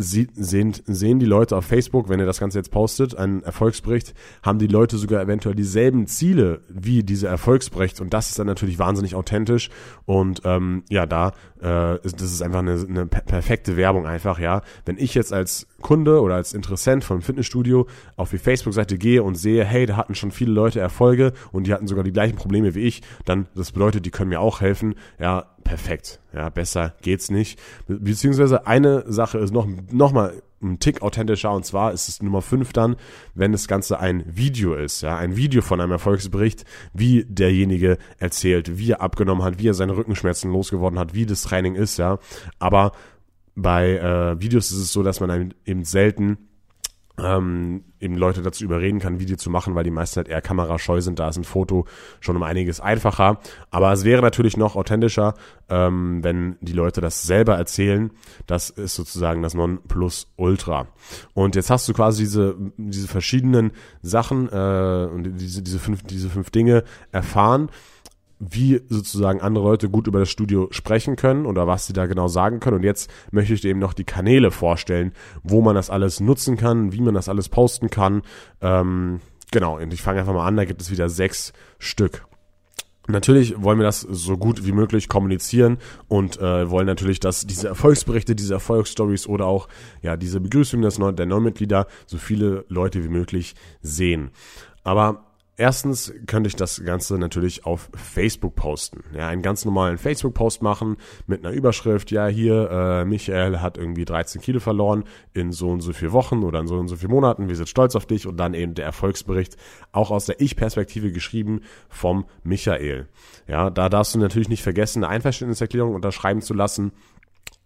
sie, 0.00 0.28
sehen, 0.34 0.74
sehen 0.86 1.18
die 1.18 1.26
Leute 1.26 1.56
auf 1.56 1.66
Facebook, 1.66 2.08
wenn 2.08 2.20
ihr 2.20 2.26
das 2.26 2.40
Ganze 2.40 2.58
jetzt 2.58 2.70
postet, 2.70 3.14
einen 3.14 3.42
Erfolgsbericht, 3.42 4.14
haben 4.42 4.58
die 4.58 4.66
Leute 4.66 4.96
sogar 4.96 5.22
eventuell 5.22 5.54
dieselben 5.54 6.06
Ziele 6.06 6.62
wie 6.68 7.02
diese 7.02 7.28
Erfolgsbericht 7.28 8.00
und 8.00 8.14
das 8.14 8.30
ist 8.30 8.38
dann 8.38 8.46
natürlich 8.46 8.78
wahnsinnig 8.78 9.14
authentisch. 9.14 9.68
Und 10.06 10.40
ähm, 10.44 10.84
ja, 10.88 11.06
da 11.06 11.32
äh, 11.62 12.00
ist, 12.04 12.20
das 12.20 12.32
ist 12.32 12.42
einfach 12.42 12.60
eine, 12.60 12.84
eine 12.88 13.06
perfekte 13.06 13.76
Werbung 13.76 14.06
einfach, 14.06 14.38
ja. 14.38 14.62
Wenn 14.86 14.96
ich 14.96 15.14
jetzt 15.14 15.32
als 15.32 15.66
Kunde 15.82 16.20
oder 16.22 16.36
als 16.36 16.54
Interessent 16.54 17.04
vom 17.04 17.20
Fitnessstudio 17.20 17.86
auf 18.16 18.30
die 18.30 18.38
Facebook-Seite 18.38 18.96
gehe 18.96 19.22
und 19.22 19.34
sehe, 19.34 19.64
hey, 19.64 19.86
da 19.86 19.96
hatten 19.96 20.14
schon 20.14 20.30
viele 20.30 20.52
Leute 20.52 20.80
Erfolge 20.80 21.32
und 21.52 21.66
die 21.66 21.74
hatten 21.74 21.86
sogar 21.86 22.04
die 22.04 22.12
gleichen 22.12 22.36
Probleme 22.36 22.74
wie 22.74 22.80
ich, 22.80 23.02
dann 23.24 23.46
das 23.54 23.72
bedeutet, 23.72 24.06
die 24.06 24.10
können 24.10 24.30
mir 24.30 24.40
auch 24.40 24.60
helfen, 24.60 24.94
ja, 25.18 25.46
perfekt. 25.70 26.18
Ja, 26.34 26.48
besser 26.48 26.94
geht's 27.00 27.30
nicht. 27.30 27.56
Beziehungsweise 27.86 28.66
eine 28.66 29.04
Sache 29.06 29.38
ist 29.38 29.52
noch, 29.52 29.68
noch 29.92 30.10
mal 30.10 30.42
ein 30.60 30.80
Tick 30.80 31.00
authentischer 31.00 31.52
und 31.52 31.64
zwar 31.64 31.92
ist 31.92 32.08
es 32.08 32.20
Nummer 32.20 32.42
5 32.42 32.72
dann, 32.72 32.96
wenn 33.34 33.52
das 33.52 33.68
Ganze 33.68 34.00
ein 34.00 34.24
Video 34.26 34.74
ist, 34.74 35.02
ja, 35.02 35.16
ein 35.16 35.36
Video 35.36 35.62
von 35.62 35.80
einem 35.80 35.92
Erfolgsbericht, 35.92 36.64
wie 36.92 37.24
derjenige 37.24 37.98
erzählt, 38.18 38.78
wie 38.78 38.90
er 38.90 39.00
abgenommen 39.00 39.44
hat, 39.44 39.60
wie 39.60 39.68
er 39.68 39.74
seine 39.74 39.96
Rückenschmerzen 39.96 40.50
losgeworden 40.52 40.98
hat, 40.98 41.14
wie 41.14 41.24
das 41.24 41.42
Training 41.42 41.76
ist, 41.76 41.98
ja. 41.98 42.18
Aber 42.58 42.90
bei 43.54 43.96
äh, 43.96 44.40
Videos 44.42 44.72
ist 44.72 44.78
es 44.78 44.92
so, 44.92 45.04
dass 45.04 45.20
man 45.20 45.54
eben 45.66 45.84
selten 45.84 46.36
ähm, 47.22 47.84
eben 48.00 48.16
Leute 48.16 48.42
dazu 48.42 48.64
überreden 48.64 48.98
kann, 48.98 49.20
Video 49.20 49.36
zu 49.36 49.50
machen, 49.50 49.74
weil 49.74 49.84
die 49.84 49.90
meisten 49.90 50.16
halt 50.16 50.28
eher 50.28 50.40
kamerascheu 50.40 51.00
sind. 51.00 51.18
Da 51.18 51.28
ist 51.28 51.36
ein 51.36 51.44
Foto 51.44 51.86
schon 52.20 52.36
um 52.36 52.42
einiges 52.42 52.80
einfacher. 52.80 53.40
Aber 53.70 53.92
es 53.92 54.04
wäre 54.04 54.22
natürlich 54.22 54.56
noch 54.56 54.76
authentischer, 54.76 55.34
ähm, 55.68 56.22
wenn 56.24 56.56
die 56.60 56.72
Leute 56.72 57.00
das 57.00 57.22
selber 57.22 57.56
erzählen. 57.56 58.10
Das 58.46 58.70
ist 58.70 58.94
sozusagen 58.94 59.42
das 59.42 59.54
Nonplusultra. 59.54 60.88
Und 61.34 61.56
jetzt 61.56 61.70
hast 61.70 61.88
du 61.88 61.92
quasi 61.92 62.22
diese, 62.24 62.56
diese 62.76 63.08
verschiedenen 63.08 63.72
Sachen 64.02 64.48
äh, 64.48 65.08
und 65.12 65.38
diese, 65.38 65.62
diese, 65.62 65.78
fünf, 65.78 66.02
diese 66.02 66.30
fünf 66.30 66.50
Dinge 66.50 66.84
erfahren 67.12 67.70
wie 68.40 68.80
sozusagen 68.88 69.40
andere 69.42 69.64
Leute 69.64 69.90
gut 69.90 70.06
über 70.06 70.18
das 70.18 70.30
Studio 70.30 70.68
sprechen 70.70 71.14
können 71.14 71.44
oder 71.44 71.66
was 71.66 71.86
sie 71.86 71.92
da 71.92 72.06
genau 72.06 72.26
sagen 72.26 72.58
können. 72.58 72.78
Und 72.78 72.82
jetzt 72.84 73.10
möchte 73.30 73.52
ich 73.52 73.60
dir 73.60 73.70
eben 73.70 73.78
noch 73.78 73.92
die 73.92 74.04
Kanäle 74.04 74.50
vorstellen, 74.50 75.12
wo 75.42 75.60
man 75.60 75.74
das 75.74 75.90
alles 75.90 76.20
nutzen 76.20 76.56
kann, 76.56 76.92
wie 76.92 77.02
man 77.02 77.14
das 77.14 77.28
alles 77.28 77.50
posten 77.50 77.90
kann. 77.90 78.22
Ähm, 78.62 79.20
genau, 79.50 79.78
und 79.78 79.92
ich 79.92 80.00
fange 80.00 80.20
einfach 80.20 80.32
mal 80.32 80.46
an, 80.46 80.56
da 80.56 80.64
gibt 80.64 80.80
es 80.80 80.90
wieder 80.90 81.10
sechs 81.10 81.52
Stück. 81.78 82.24
Natürlich 83.08 83.60
wollen 83.62 83.78
wir 83.78 83.84
das 83.84 84.00
so 84.00 84.36
gut 84.36 84.64
wie 84.66 84.72
möglich 84.72 85.08
kommunizieren 85.08 85.78
und 86.08 86.38
äh, 86.38 86.70
wollen 86.70 86.86
natürlich, 86.86 87.20
dass 87.20 87.46
diese 87.46 87.68
Erfolgsberichte, 87.68 88.34
diese 88.34 88.54
Erfolgsstories 88.54 89.26
oder 89.26 89.46
auch 89.46 89.68
ja 90.00 90.16
diese 90.16 90.40
Begrüßung 90.40 90.82
des 90.82 90.98
Neu 90.98 91.12
der 91.12 91.26
Neumitglieder 91.26 91.86
so 92.06 92.18
viele 92.18 92.64
Leute 92.68 93.02
wie 93.04 93.08
möglich 93.08 93.54
sehen. 93.82 94.30
Aber 94.84 95.29
erstens 95.60 96.12
könnte 96.26 96.48
ich 96.48 96.56
das 96.56 96.82
Ganze 96.82 97.18
natürlich 97.18 97.66
auf 97.66 97.90
Facebook 97.94 98.56
posten. 98.56 99.04
Ja, 99.14 99.28
einen 99.28 99.42
ganz 99.42 99.66
normalen 99.66 99.98
Facebook-Post 99.98 100.62
machen 100.62 100.96
mit 101.26 101.44
einer 101.44 101.54
Überschrift, 101.54 102.10
ja, 102.10 102.26
hier, 102.26 102.70
äh, 102.70 103.04
Michael 103.04 103.60
hat 103.60 103.76
irgendwie 103.76 104.06
13 104.06 104.40
Kilo 104.40 104.58
verloren 104.58 105.04
in 105.34 105.52
so 105.52 105.68
und 105.68 105.82
so 105.82 105.92
vier 105.92 106.12
Wochen 106.12 106.44
oder 106.44 106.60
in 106.60 106.66
so 106.66 106.76
und 106.76 106.88
so 106.88 106.96
vier 106.96 107.10
Monaten, 107.10 107.48
wir 107.48 107.56
sind 107.56 107.68
stolz 107.68 107.94
auf 107.94 108.06
dich 108.06 108.26
und 108.26 108.38
dann 108.38 108.54
eben 108.54 108.74
der 108.74 108.86
Erfolgsbericht, 108.86 109.56
auch 109.92 110.10
aus 110.10 110.24
der 110.24 110.40
Ich-Perspektive 110.40 111.12
geschrieben 111.12 111.60
vom 111.90 112.24
Michael. 112.42 113.08
Ja, 113.46 113.68
da 113.68 113.90
darfst 113.90 114.14
du 114.14 114.18
natürlich 114.18 114.48
nicht 114.48 114.62
vergessen, 114.62 115.04
eine 115.04 115.12
Einverständniserklärung 115.12 115.94
unterschreiben 115.94 116.40
zu 116.40 116.54
lassen 116.54 116.92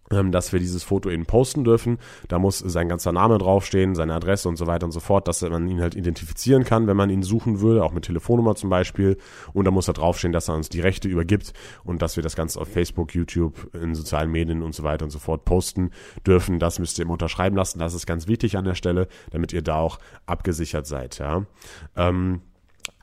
dass 0.09 0.53
wir 0.53 0.59
dieses 0.59 0.83
Foto 0.83 1.09
eben 1.09 1.25
posten 1.25 1.63
dürfen. 1.63 1.97
Da 2.27 2.37
muss 2.37 2.59
sein 2.59 2.89
ganzer 2.89 3.11
Name 3.11 3.37
draufstehen, 3.39 3.95
seine 3.95 4.13
Adresse 4.13 4.47
und 4.47 4.55
so 4.55 4.67
weiter 4.67 4.85
und 4.85 4.91
so 4.91 4.99
fort, 4.99 5.27
dass 5.27 5.41
man 5.41 5.67
ihn 5.67 5.81
halt 5.81 5.95
identifizieren 5.95 6.63
kann, 6.63 6.85
wenn 6.87 6.97
man 6.97 7.09
ihn 7.09 7.23
suchen 7.23 7.59
würde, 7.59 7.83
auch 7.83 7.91
mit 7.91 8.05
Telefonnummer 8.05 8.55
zum 8.55 8.69
Beispiel. 8.69 9.17
Und 9.53 9.65
da 9.65 9.71
muss 9.71 9.87
da 9.87 9.93
draufstehen, 9.93 10.31
dass 10.31 10.47
er 10.47 10.55
uns 10.55 10.69
die 10.69 10.81
Rechte 10.81 11.07
übergibt 11.07 11.53
und 11.83 12.01
dass 12.01 12.15
wir 12.17 12.23
das 12.23 12.35
Ganze 12.35 12.61
auf 12.61 12.67
Facebook, 12.67 13.15
YouTube, 13.15 13.73
in 13.73 13.95
sozialen 13.95 14.31
Medien 14.31 14.61
und 14.61 14.75
so 14.75 14.83
weiter 14.83 15.05
und 15.05 15.11
so 15.11 15.19
fort 15.19 15.43
posten 15.43 15.89
dürfen. 16.25 16.59
Das 16.59 16.77
müsst 16.77 16.99
ihr 16.99 17.05
ihm 17.05 17.11
unterschreiben 17.11 17.55
lassen. 17.55 17.79
Das 17.79 17.93
ist 17.93 18.05
ganz 18.05 18.27
wichtig 18.27 18.57
an 18.57 18.65
der 18.65 18.75
Stelle, 18.75 19.07
damit 19.31 19.53
ihr 19.53 19.63
da 19.63 19.77
auch 19.77 19.97
abgesichert 20.27 20.85
seid. 20.85 21.17
Ja. 21.17 21.45
Ähm, 21.95 22.41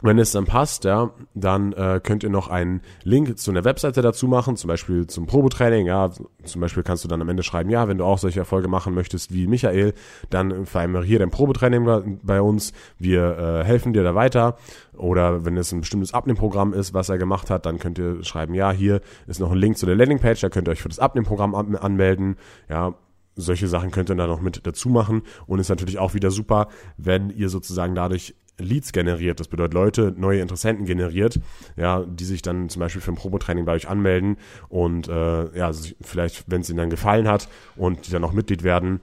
wenn 0.02 0.18
es 0.18 0.32
dann 0.32 0.44
passt, 0.44 0.84
ja, 0.84 1.10
dann 1.34 1.72
äh, 1.72 2.00
könnt 2.02 2.24
ihr 2.24 2.30
noch 2.30 2.48
einen 2.48 2.82
Link 3.04 3.38
zu 3.38 3.50
einer 3.50 3.64
Webseite 3.64 4.02
dazu 4.02 4.26
machen, 4.26 4.56
zum 4.56 4.68
Beispiel 4.68 5.06
zum 5.06 5.26
Probetraining. 5.26 5.86
Ja, 5.86 6.10
zum 6.44 6.60
Beispiel 6.60 6.82
kannst 6.82 7.04
du 7.04 7.08
dann 7.08 7.22
am 7.22 7.28
Ende 7.28 7.42
schreiben, 7.42 7.70
ja, 7.70 7.86
wenn 7.86 7.98
du 7.98 8.04
auch 8.04 8.18
solche 8.18 8.40
Erfolge 8.40 8.68
machen 8.68 8.94
möchtest 8.94 9.32
wie 9.32 9.46
Michael, 9.46 9.94
dann 10.30 10.66
vereinbare 10.66 11.04
hier 11.04 11.20
dein 11.20 11.30
Probetraining 11.30 12.18
bei 12.22 12.40
uns. 12.40 12.72
Wir 12.98 13.38
äh, 13.38 13.64
helfen 13.64 13.92
dir 13.92 14.02
da 14.02 14.14
weiter. 14.14 14.56
Oder 14.96 15.44
wenn 15.44 15.56
es 15.56 15.72
ein 15.72 15.80
bestimmtes 15.80 16.12
Abnehmprogramm 16.12 16.74
ist, 16.74 16.92
was 16.94 17.08
er 17.08 17.18
gemacht 17.18 17.48
hat, 17.48 17.64
dann 17.64 17.78
könnt 17.78 17.98
ihr 17.98 18.22
schreiben, 18.24 18.54
ja, 18.54 18.72
hier 18.72 19.00
ist 19.26 19.40
noch 19.40 19.52
ein 19.52 19.58
Link 19.58 19.78
zu 19.78 19.86
der 19.86 19.94
Landingpage, 19.94 20.40
da 20.40 20.48
könnt 20.48 20.68
ihr 20.68 20.72
euch 20.72 20.82
für 20.82 20.88
das 20.88 20.98
Abnehmprogramm 20.98 21.54
anmelden. 21.54 22.36
Ja, 22.68 22.94
solche 23.34 23.68
Sachen 23.68 23.90
könnt 23.90 24.10
ihr 24.10 24.16
dann 24.16 24.28
noch 24.28 24.40
mit 24.40 24.66
dazu 24.66 24.88
machen 24.88 25.22
und 25.46 25.58
ist 25.58 25.68
natürlich 25.68 25.98
auch 25.98 26.14
wieder 26.14 26.30
super, 26.30 26.68
wenn 26.96 27.30
ihr 27.30 27.48
sozusagen 27.48 27.94
dadurch 27.94 28.34
Leads 28.58 28.92
generiert. 28.92 29.40
Das 29.40 29.48
bedeutet 29.48 29.74
Leute, 29.74 30.14
neue 30.16 30.40
Interessenten 30.40 30.86
generiert, 30.86 31.40
ja, 31.76 32.04
die 32.04 32.24
sich 32.24 32.42
dann 32.42 32.68
zum 32.68 32.80
Beispiel 32.80 33.00
für 33.00 33.12
ein 33.12 33.16
Probetraining 33.16 33.64
bei 33.64 33.72
euch 33.72 33.88
anmelden 33.88 34.36
und 34.68 35.08
äh, 35.08 35.56
ja, 35.56 35.70
vielleicht, 36.00 36.44
wenn 36.48 36.60
es 36.60 36.68
ihnen 36.70 36.78
dann 36.78 36.90
gefallen 36.90 37.28
hat 37.28 37.48
und 37.76 38.06
die 38.06 38.10
dann 38.10 38.24
auch 38.24 38.32
Mitglied 38.32 38.62
werden, 38.62 39.00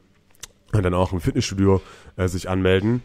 dann 0.72 0.94
auch 0.94 1.14
im 1.14 1.20
Fitnessstudio 1.20 1.82
äh, 2.16 2.28
sich 2.28 2.50
anmelden. 2.50 3.02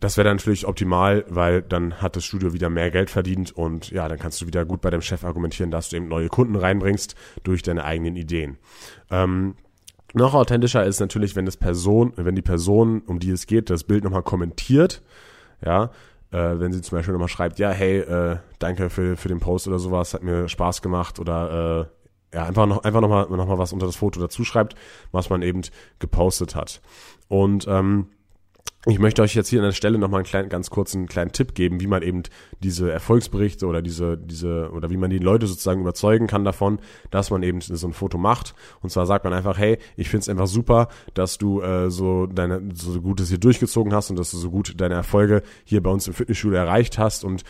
Das 0.00 0.16
wäre 0.16 0.28
dann 0.28 0.36
natürlich 0.36 0.66
optimal, 0.66 1.24
weil 1.28 1.60
dann 1.60 2.00
hat 2.00 2.14
das 2.14 2.24
Studio 2.24 2.52
wieder 2.52 2.70
mehr 2.70 2.92
Geld 2.92 3.10
verdient 3.10 3.50
und 3.50 3.90
ja, 3.90 4.08
dann 4.08 4.18
kannst 4.18 4.40
du 4.40 4.46
wieder 4.46 4.64
gut 4.64 4.80
bei 4.80 4.90
deinem 4.90 5.02
Chef 5.02 5.24
argumentieren, 5.24 5.72
dass 5.72 5.88
du 5.88 5.96
eben 5.96 6.06
neue 6.06 6.28
Kunden 6.28 6.54
reinbringst 6.54 7.16
durch 7.42 7.62
deine 7.62 7.84
eigenen 7.84 8.14
Ideen. 8.14 8.58
Ähm, 9.10 9.56
noch 10.14 10.34
authentischer 10.34 10.84
ist 10.84 11.00
natürlich, 11.00 11.34
wenn 11.34 11.46
das 11.46 11.56
Person, 11.56 12.12
wenn 12.16 12.36
die 12.36 12.42
Person, 12.42 13.02
um 13.06 13.18
die 13.18 13.30
es 13.30 13.46
geht, 13.46 13.70
das 13.70 13.84
Bild 13.84 14.04
nochmal 14.04 14.22
kommentiert 14.22 15.02
ja, 15.64 15.90
äh, 16.30 16.58
wenn 16.58 16.72
sie 16.72 16.82
zum 16.82 16.98
Beispiel 16.98 17.12
nochmal 17.12 17.28
schreibt, 17.28 17.58
ja, 17.58 17.70
hey, 17.70 17.98
äh, 17.98 18.38
danke 18.58 18.90
für, 18.90 19.16
für 19.16 19.28
den 19.28 19.40
Post 19.40 19.68
oder 19.68 19.78
sowas, 19.78 20.14
hat 20.14 20.22
mir 20.22 20.48
Spaß 20.48 20.82
gemacht 20.82 21.18
oder 21.18 21.88
äh, 22.32 22.36
ja, 22.36 22.44
einfach 22.44 22.66
noch, 22.66 22.84
einfach 22.84 23.00
nochmal 23.00 23.26
noch 23.30 23.46
mal 23.46 23.58
was 23.58 23.72
unter 23.72 23.86
das 23.86 23.96
Foto 23.96 24.20
dazu 24.20 24.44
schreibt, 24.44 24.74
was 25.12 25.30
man 25.30 25.42
eben 25.42 25.62
gepostet 25.98 26.54
hat. 26.54 26.82
Und 27.28 27.66
ähm, 27.68 28.08
ich 28.90 28.98
möchte 28.98 29.22
euch 29.22 29.34
jetzt 29.34 29.48
hier 29.48 29.60
an 29.60 29.66
der 29.66 29.72
Stelle 29.72 29.98
nochmal 29.98 30.20
einen 30.20 30.26
kleinen, 30.26 30.48
ganz 30.48 30.70
kurzen 30.70 31.06
kleinen 31.06 31.32
Tipp 31.32 31.54
geben, 31.54 31.80
wie 31.80 31.86
man 31.86 32.02
eben 32.02 32.22
diese 32.60 32.90
Erfolgsberichte 32.90 33.66
oder 33.66 33.82
diese, 33.82 34.16
diese, 34.16 34.70
oder 34.72 34.90
wie 34.90 34.96
man 34.96 35.10
die 35.10 35.18
Leute 35.18 35.46
sozusagen 35.46 35.80
überzeugen 35.80 36.26
kann 36.26 36.44
davon, 36.44 36.78
dass 37.10 37.30
man 37.30 37.42
eben 37.42 37.60
so 37.60 37.86
ein 37.86 37.92
Foto 37.92 38.18
macht. 38.18 38.54
Und 38.80 38.90
zwar 38.90 39.06
sagt 39.06 39.24
man 39.24 39.34
einfach, 39.34 39.58
hey, 39.58 39.78
ich 39.96 40.08
find's 40.08 40.28
einfach 40.28 40.46
super, 40.46 40.88
dass 41.14 41.36
du 41.38 41.60
äh, 41.60 41.90
so 41.90 42.26
deine, 42.26 42.62
so 42.74 43.00
gut 43.00 43.20
es 43.20 43.28
hier 43.28 43.38
durchgezogen 43.38 43.92
hast 43.92 44.10
und 44.10 44.18
dass 44.18 44.30
du 44.30 44.38
so 44.38 44.50
gut 44.50 44.80
deine 44.80 44.94
Erfolge 44.94 45.42
hier 45.64 45.82
bei 45.82 45.90
uns 45.90 46.06
im 46.06 46.14
Fitnessstudio 46.14 46.58
erreicht 46.58 46.98
hast 46.98 47.24
und 47.24 47.44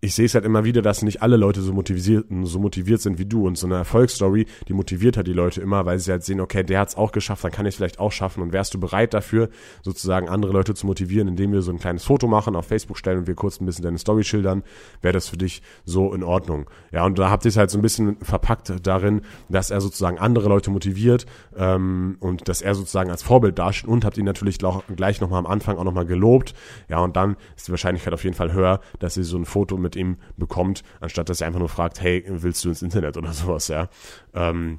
ich 0.00 0.14
sehe 0.14 0.26
es 0.26 0.34
halt 0.34 0.44
immer 0.44 0.64
wieder, 0.64 0.80
dass 0.80 1.02
nicht 1.02 1.22
alle 1.22 1.36
Leute 1.36 1.60
so 1.60 1.72
motiviert, 1.72 2.26
so 2.42 2.60
motiviert 2.60 3.00
sind 3.00 3.18
wie 3.18 3.24
du. 3.24 3.46
Und 3.46 3.58
so 3.58 3.66
eine 3.66 3.76
Erfolgsstory, 3.76 4.46
die 4.68 4.72
motiviert 4.72 5.16
halt 5.16 5.26
die 5.26 5.32
Leute 5.32 5.60
immer, 5.60 5.86
weil 5.86 5.98
sie 5.98 6.12
halt 6.12 6.22
sehen, 6.22 6.40
okay, 6.40 6.62
der 6.62 6.80
hat 6.80 6.90
es 6.90 6.96
auch 6.96 7.10
geschafft, 7.10 7.42
dann 7.42 7.50
kann 7.50 7.66
ich 7.66 7.70
es 7.70 7.76
vielleicht 7.76 7.98
auch 7.98 8.12
schaffen. 8.12 8.42
Und 8.42 8.52
wärst 8.52 8.74
du 8.74 8.80
bereit 8.80 9.12
dafür, 9.12 9.48
sozusagen 9.82 10.28
andere 10.28 10.52
Leute 10.52 10.74
zu 10.74 10.86
motivieren, 10.86 11.26
indem 11.26 11.52
wir 11.52 11.62
so 11.62 11.72
ein 11.72 11.78
kleines 11.78 12.04
Foto 12.04 12.28
machen, 12.28 12.54
auf 12.54 12.66
Facebook 12.66 12.96
stellen 12.96 13.18
und 13.18 13.26
wir 13.26 13.34
kurz 13.34 13.60
ein 13.60 13.66
bisschen 13.66 13.82
deine 13.82 13.98
Story 13.98 14.22
schildern, 14.22 14.62
wäre 15.02 15.12
das 15.12 15.28
für 15.28 15.36
dich 15.36 15.62
so 15.84 16.14
in 16.14 16.22
Ordnung. 16.22 16.70
Ja, 16.92 17.04
und 17.04 17.18
da 17.18 17.30
habt 17.30 17.44
ihr 17.44 17.48
es 17.48 17.56
halt 17.56 17.70
so 17.70 17.78
ein 17.78 17.82
bisschen 17.82 18.18
verpackt 18.22 18.86
darin, 18.86 19.22
dass 19.48 19.70
er 19.70 19.80
sozusagen 19.80 20.18
andere 20.18 20.48
Leute 20.48 20.70
motiviert 20.70 21.26
ähm, 21.56 22.18
und 22.20 22.48
dass 22.48 22.62
er 22.62 22.76
sozusagen 22.76 23.10
als 23.10 23.24
Vorbild 23.24 23.58
dasteht 23.58 23.88
und 23.88 24.04
habt 24.04 24.16
ihn 24.16 24.24
natürlich 24.24 24.58
gleich 24.58 25.20
nochmal 25.20 25.40
am 25.40 25.46
Anfang 25.46 25.76
auch 25.76 25.84
nochmal 25.84 26.06
gelobt. 26.06 26.54
Ja, 26.88 27.00
und 27.00 27.16
dann 27.16 27.36
ist 27.56 27.66
die 27.66 27.72
Wahrscheinlichkeit 27.72 28.14
auf 28.14 28.22
jeden 28.22 28.36
Fall 28.36 28.52
höher, 28.52 28.80
dass 29.00 29.16
ihr 29.16 29.24
so 29.24 29.36
ein 29.36 29.44
Foto 29.44 29.76
mit 29.76 29.87
mit 29.88 29.96
ihm 29.96 30.18
bekommt, 30.36 30.82
anstatt 31.00 31.28
dass 31.28 31.40
er 31.40 31.46
einfach 31.46 31.60
nur 31.60 31.68
fragt, 31.68 32.00
hey, 32.00 32.24
willst 32.28 32.64
du 32.64 32.68
ins 32.68 32.82
Internet 32.82 33.16
oder 33.16 33.32
sowas, 33.32 33.68
ja. 33.68 33.88
Ähm, 34.34 34.78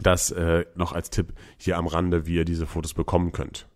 das 0.00 0.30
äh, 0.32 0.64
noch 0.74 0.92
als 0.92 1.10
Tipp 1.10 1.32
hier 1.56 1.76
am 1.76 1.86
Rande, 1.86 2.26
wie 2.26 2.34
ihr 2.34 2.44
diese 2.44 2.66
Fotos 2.66 2.94
bekommen 2.94 3.32
könnt. 3.32 3.68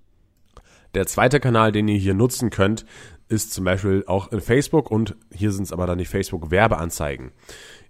Der 0.95 1.07
zweite 1.07 1.41
Kanal, 1.41 1.73
den 1.73 1.89
ihr 1.89 1.99
hier 1.99 2.15
nutzen 2.15 2.51
könnt, 2.51 2.87
ist 3.29 3.53
zum 3.53 3.65
Beispiel 3.65 4.05
auch 4.07 4.33
in 4.33 4.41
Facebook 4.41 4.91
und 4.91 5.17
hier 5.33 5.53
sind 5.53 5.65
es 5.65 5.73
aber 5.73 5.87
dann 5.87 5.99
die 5.99 6.05
Facebook-Werbeanzeigen. 6.05 7.33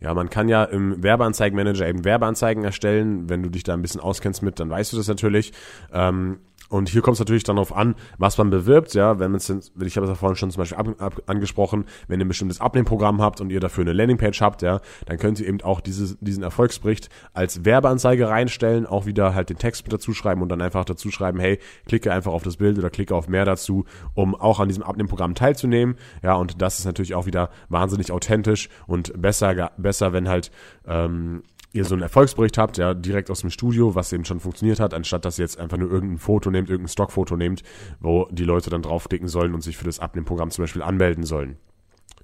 Ja, 0.01 0.15
man 0.15 0.31
kann 0.31 0.49
ja 0.49 0.65
im 0.65 1.03
Werbeanzeigenmanager 1.03 1.87
eben 1.87 2.05
Werbeanzeigen 2.05 2.65
erstellen. 2.65 3.29
Wenn 3.29 3.43
du 3.43 3.51
dich 3.51 3.63
da 3.63 3.75
ein 3.75 3.83
bisschen 3.83 4.01
auskennst 4.01 4.43
mit, 4.43 4.59
dann 4.61 4.71
weißt 4.71 4.93
du 4.93 4.97
das 4.97 5.09
natürlich. 5.09 5.53
Ähm, 5.93 6.41
und 6.69 6.89
hier 6.89 7.03
kommt 7.03 7.15
es 7.15 7.21
natürlich 7.21 7.45
dann 7.45 7.57
darauf 7.57 7.75
an, 7.75 7.95
was 8.19 8.39
man 8.39 8.51
bewirbt, 8.51 8.95
ja, 8.95 9.19
wenn 9.19 9.31
man 9.31 9.41
ich 9.41 9.97
habe 9.97 10.07
es 10.07 10.11
ja 10.11 10.15
vorhin 10.15 10.37
schon 10.37 10.51
zum 10.51 10.61
Beispiel 10.61 10.79
ab, 10.79 10.89
ab, 10.99 11.23
angesprochen, 11.27 11.85
wenn 12.09 12.21
ihr 12.21 12.27
ein 12.27 12.29
bestimmtes 12.29 12.61
Abnehmprogramm 12.61 13.23
habt 13.23 13.41
und 13.41 13.51
ihr 13.51 13.61
dafür 13.61 13.83
eine 13.83 13.93
Landingpage 13.93 14.41
habt, 14.41 14.63
ja, 14.63 14.81
dann 15.07 15.19
könnt 15.19 15.39
ihr 15.41 15.47
eben 15.47 15.61
auch 15.63 15.81
dieses, 15.81 16.19
diesen 16.21 16.43
Erfolgsbericht 16.43 17.09
als 17.35 17.65
Werbeanzeige 17.65 18.29
reinstellen, 18.29 18.87
auch 18.87 19.07
wieder 19.07 19.35
halt 19.35 19.51
den 19.51 19.59
Text 19.59 19.85
mit 19.85 19.93
dazu 19.93 20.13
schreiben 20.13 20.43
und 20.43 20.49
dann 20.49 20.61
einfach 20.61 20.85
dazu 20.85 21.11
schreiben, 21.11 21.39
hey, 21.39 21.59
klicke 21.87 22.13
einfach 22.13 22.33
auf 22.33 22.43
das 22.43 22.57
Bild 22.57 22.79
oder 22.79 22.91
klicke 22.91 23.15
auf 23.15 23.29
mehr 23.29 23.45
dazu, 23.45 23.85
um 24.15 24.35
auch 24.35 24.59
an 24.59 24.69
diesem 24.69 24.83
Abnehmprogramm 24.83 25.35
teilzunehmen, 25.35 25.97
ja, 26.23 26.35
und 26.35 26.61
das 26.61 26.79
ist 26.79 26.85
natürlich 26.85 27.15
auch 27.15 27.27
wieder 27.27 27.51
wahnsinnig 27.69 28.11
authentisch 28.11 28.69
und 28.87 29.13
besser, 29.21 29.71
besser, 29.77 30.13
wenn 30.13 30.29
halt 30.29 30.51
ähm, 30.87 31.43
ihr 31.77 31.85
so 31.85 31.95
einen 31.95 32.03
Erfolgsbericht 32.03 32.59
habt, 32.59 32.79
ja, 32.79 32.95
direkt 32.95 33.31
aus 33.31 33.41
dem 33.41 33.51
Studio, 33.51 33.95
was 33.95 34.13
eben 34.13 34.25
schon 34.25 34.41
funktioniert 34.41 34.81
hat, 34.81 34.95
anstatt 34.95 35.25
dass 35.25 35.39
ihr 35.39 35.45
jetzt 35.45 35.59
einfach 35.59 35.77
nur 35.77 35.91
irgendein 35.91 36.19
Foto 36.19 36.51
nehmt, 36.51 36.71
irgendein 36.71 36.93
Stockfoto 36.93 37.37
nehmt, 37.37 37.63
wo 38.01 38.27
die 38.31 38.45
Leute 38.45 38.71
dann 38.71 38.83
draufklicken 38.83 39.29
sollen 39.29 39.55
und 39.55 39.63
sich 39.63 39.77
für 39.77 39.85
das 39.85 40.01
Abnehmprogramm 40.01 40.51
zum 40.51 40.65
Beispiel 40.65 40.83
anmelden 40.83 41.25
sollen. 41.25 41.57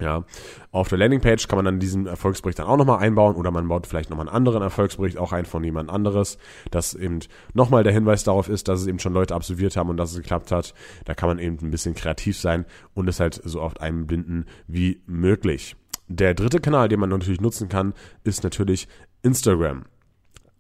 Ja, 0.01 0.25
auf 0.73 0.89
der 0.89 0.99
Landingpage 0.99 1.47
kann 1.47 1.59
man 1.59 1.65
dann 1.65 1.79
diesen 1.79 2.07
Erfolgsbericht 2.07 2.59
dann 2.59 2.67
auch 2.67 2.77
nochmal 2.77 2.99
einbauen 2.99 3.37
oder 3.37 3.51
man 3.51 3.69
baut 3.69 3.87
vielleicht 3.87 4.11
nochmal 4.11 4.27
einen 4.27 4.35
anderen 4.35 4.63
Erfolgsbericht 4.63 5.19
auch 5.19 5.33
ein 5.33 5.45
von 5.45 5.63
jemand 5.63 5.91
anderes, 5.91 6.39
dass 6.71 6.95
eben 6.95 7.21
nochmal 7.53 7.85
der 7.85 7.93
Hinweis 7.93 8.25
darauf 8.25 8.49
ist, 8.49 8.67
dass 8.67 8.81
es 8.81 8.87
eben 8.87 8.99
schon 8.99 9.13
Leute 9.13 9.35
absolviert 9.35 9.77
haben 9.77 9.91
und 9.91 9.99
dass 9.99 10.11
es 10.11 10.17
geklappt 10.17 10.51
hat. 10.51 10.75
Da 11.05 11.15
kann 11.15 11.29
man 11.29 11.39
eben 11.39 11.59
ein 11.63 11.71
bisschen 11.71 11.95
kreativ 11.95 12.39
sein 12.39 12.65
und 12.95 13.09
es 13.09 13.21
halt 13.21 13.41
so 13.45 13.61
oft 13.61 13.81
einbinden 13.81 14.47
wie 14.67 15.03
möglich. 15.07 15.77
Der 16.09 16.35
dritte 16.35 16.61
Kanal, 16.61 16.89
den 16.89 17.01
man 17.01 17.11
natürlich 17.11 17.41
nutzen 17.41 17.69
kann, 17.69 17.95
ist 18.25 18.43
natürlich 18.43 18.89
Instagram. 19.23 19.85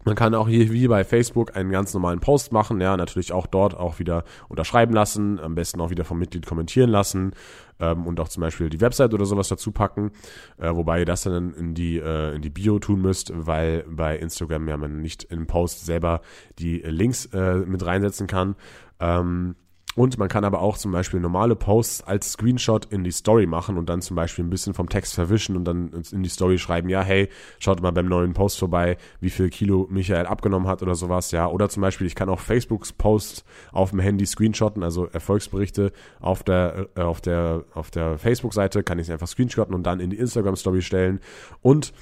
Man 0.04 0.16
kann 0.16 0.34
auch 0.34 0.48
hier 0.48 0.72
wie 0.72 0.88
bei 0.88 1.04
Facebook 1.04 1.56
einen 1.56 1.70
ganz 1.70 1.94
normalen 1.94 2.18
Post 2.18 2.50
machen, 2.50 2.80
ja, 2.80 2.96
natürlich 2.96 3.32
auch 3.32 3.46
dort 3.46 3.74
auch 3.74 4.00
wieder 4.00 4.24
unterschreiben 4.48 4.92
lassen, 4.92 5.38
am 5.38 5.54
besten 5.54 5.80
auch 5.80 5.90
wieder 5.90 6.04
vom 6.04 6.18
Mitglied 6.18 6.44
kommentieren 6.44 6.90
lassen 6.90 7.34
ähm, 7.78 8.06
und 8.06 8.18
auch 8.18 8.28
zum 8.28 8.40
Beispiel 8.40 8.68
die 8.68 8.80
Website 8.80 9.14
oder 9.14 9.26
sowas 9.26 9.46
dazu 9.46 9.70
packen, 9.70 10.10
äh, 10.58 10.74
wobei 10.74 11.00
ihr 11.00 11.04
das 11.04 11.22
dann 11.22 11.54
in 11.54 11.74
die, 11.74 11.98
äh, 11.98 12.34
in 12.34 12.42
die 12.42 12.50
Bio 12.50 12.80
tun 12.80 13.00
müsst, 13.00 13.32
weil 13.34 13.84
bei 13.88 14.18
Instagram 14.18 14.66
ja 14.68 14.76
man 14.76 15.00
nicht 15.00 15.22
im 15.24 15.46
Post 15.46 15.86
selber 15.86 16.20
die 16.58 16.78
Links 16.78 17.26
äh, 17.26 17.58
mit 17.58 17.86
reinsetzen 17.86 18.26
kann. 18.26 18.56
Ähm, 18.98 19.54
und 19.94 20.18
man 20.18 20.28
kann 20.28 20.44
aber 20.44 20.60
auch 20.60 20.78
zum 20.78 20.92
Beispiel 20.92 21.20
normale 21.20 21.54
Posts 21.54 22.02
als 22.04 22.32
Screenshot 22.32 22.86
in 22.86 23.04
die 23.04 23.10
Story 23.10 23.46
machen 23.46 23.76
und 23.76 23.88
dann 23.88 24.00
zum 24.00 24.16
Beispiel 24.16 24.44
ein 24.44 24.50
bisschen 24.50 24.74
vom 24.74 24.88
Text 24.88 25.14
verwischen 25.14 25.56
und 25.56 25.64
dann 25.64 26.04
in 26.10 26.22
die 26.22 26.28
Story 26.28 26.58
schreiben, 26.58 26.88
ja, 26.88 27.02
hey, 27.02 27.28
schaut 27.58 27.82
mal 27.82 27.92
beim 27.92 28.06
neuen 28.06 28.32
Post 28.32 28.58
vorbei, 28.58 28.96
wie 29.20 29.30
viel 29.30 29.50
Kilo 29.50 29.86
Michael 29.90 30.26
abgenommen 30.26 30.68
hat 30.68 30.82
oder 30.82 30.94
sowas, 30.94 31.30
ja. 31.30 31.46
Oder 31.46 31.68
zum 31.68 31.82
Beispiel, 31.82 32.06
ich 32.06 32.14
kann 32.14 32.28
auch 32.28 32.40
Facebooks 32.40 32.92
Posts 32.92 33.44
auf 33.72 33.90
dem 33.90 34.00
Handy 34.00 34.26
screenshotten, 34.26 34.82
also 34.82 35.06
Erfolgsberichte 35.06 35.92
auf 36.20 36.42
der, 36.42 36.88
äh, 36.94 37.00
auf 37.02 37.20
der, 37.20 37.64
auf 37.74 37.90
der 37.90 38.18
Facebook-Seite 38.18 38.82
kann 38.82 38.98
ich 38.98 39.06
sie 39.06 39.12
einfach 39.12 39.28
screenshotten 39.28 39.74
und 39.74 39.84
dann 39.84 40.00
in 40.00 40.10
die 40.10 40.18
Instagram-Story 40.18 40.82
stellen. 40.82 41.20
Und 41.60 41.92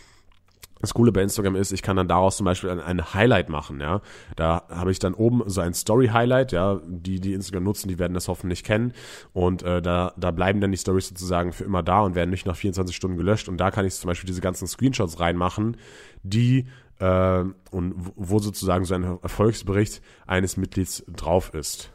das 0.80 0.94
Coole 0.94 1.12
bei 1.12 1.22
Instagram 1.22 1.56
ist, 1.56 1.72
ich 1.72 1.82
kann 1.82 1.96
dann 1.96 2.08
daraus 2.08 2.36
zum 2.36 2.44
Beispiel 2.44 2.70
ein, 2.70 2.80
ein 2.80 3.14
Highlight 3.14 3.48
machen, 3.48 3.80
ja. 3.80 4.00
Da 4.36 4.62
habe 4.68 4.90
ich 4.90 4.98
dann 4.98 5.14
oben 5.14 5.42
so 5.46 5.60
ein 5.60 5.74
Story-Highlight, 5.74 6.52
ja. 6.52 6.80
Die, 6.86 7.20
die 7.20 7.34
Instagram 7.34 7.64
nutzen, 7.64 7.88
die 7.88 7.98
werden 7.98 8.14
das 8.14 8.28
hoffentlich 8.28 8.64
kennen. 8.64 8.92
Und 9.32 9.62
äh, 9.62 9.82
da, 9.82 10.14
da 10.16 10.30
bleiben 10.30 10.60
dann 10.60 10.70
die 10.70 10.78
Stories 10.78 11.08
sozusagen 11.08 11.52
für 11.52 11.64
immer 11.64 11.82
da 11.82 12.00
und 12.00 12.14
werden 12.14 12.30
nicht 12.30 12.46
nach 12.46 12.56
24 12.56 12.94
Stunden 12.96 13.16
gelöscht. 13.16 13.48
Und 13.48 13.58
da 13.58 13.70
kann 13.70 13.84
ich 13.84 13.94
zum 13.94 14.08
Beispiel 14.08 14.26
diese 14.26 14.40
ganzen 14.40 14.66
Screenshots 14.66 15.20
reinmachen, 15.20 15.76
die 16.22 16.66
äh, 16.98 17.44
und 17.70 17.94
wo 18.16 18.38
sozusagen 18.38 18.84
so 18.84 18.94
ein 18.94 19.18
Erfolgsbericht 19.22 20.00
eines 20.26 20.56
Mitglieds 20.56 21.04
drauf 21.08 21.52
ist. 21.54 21.90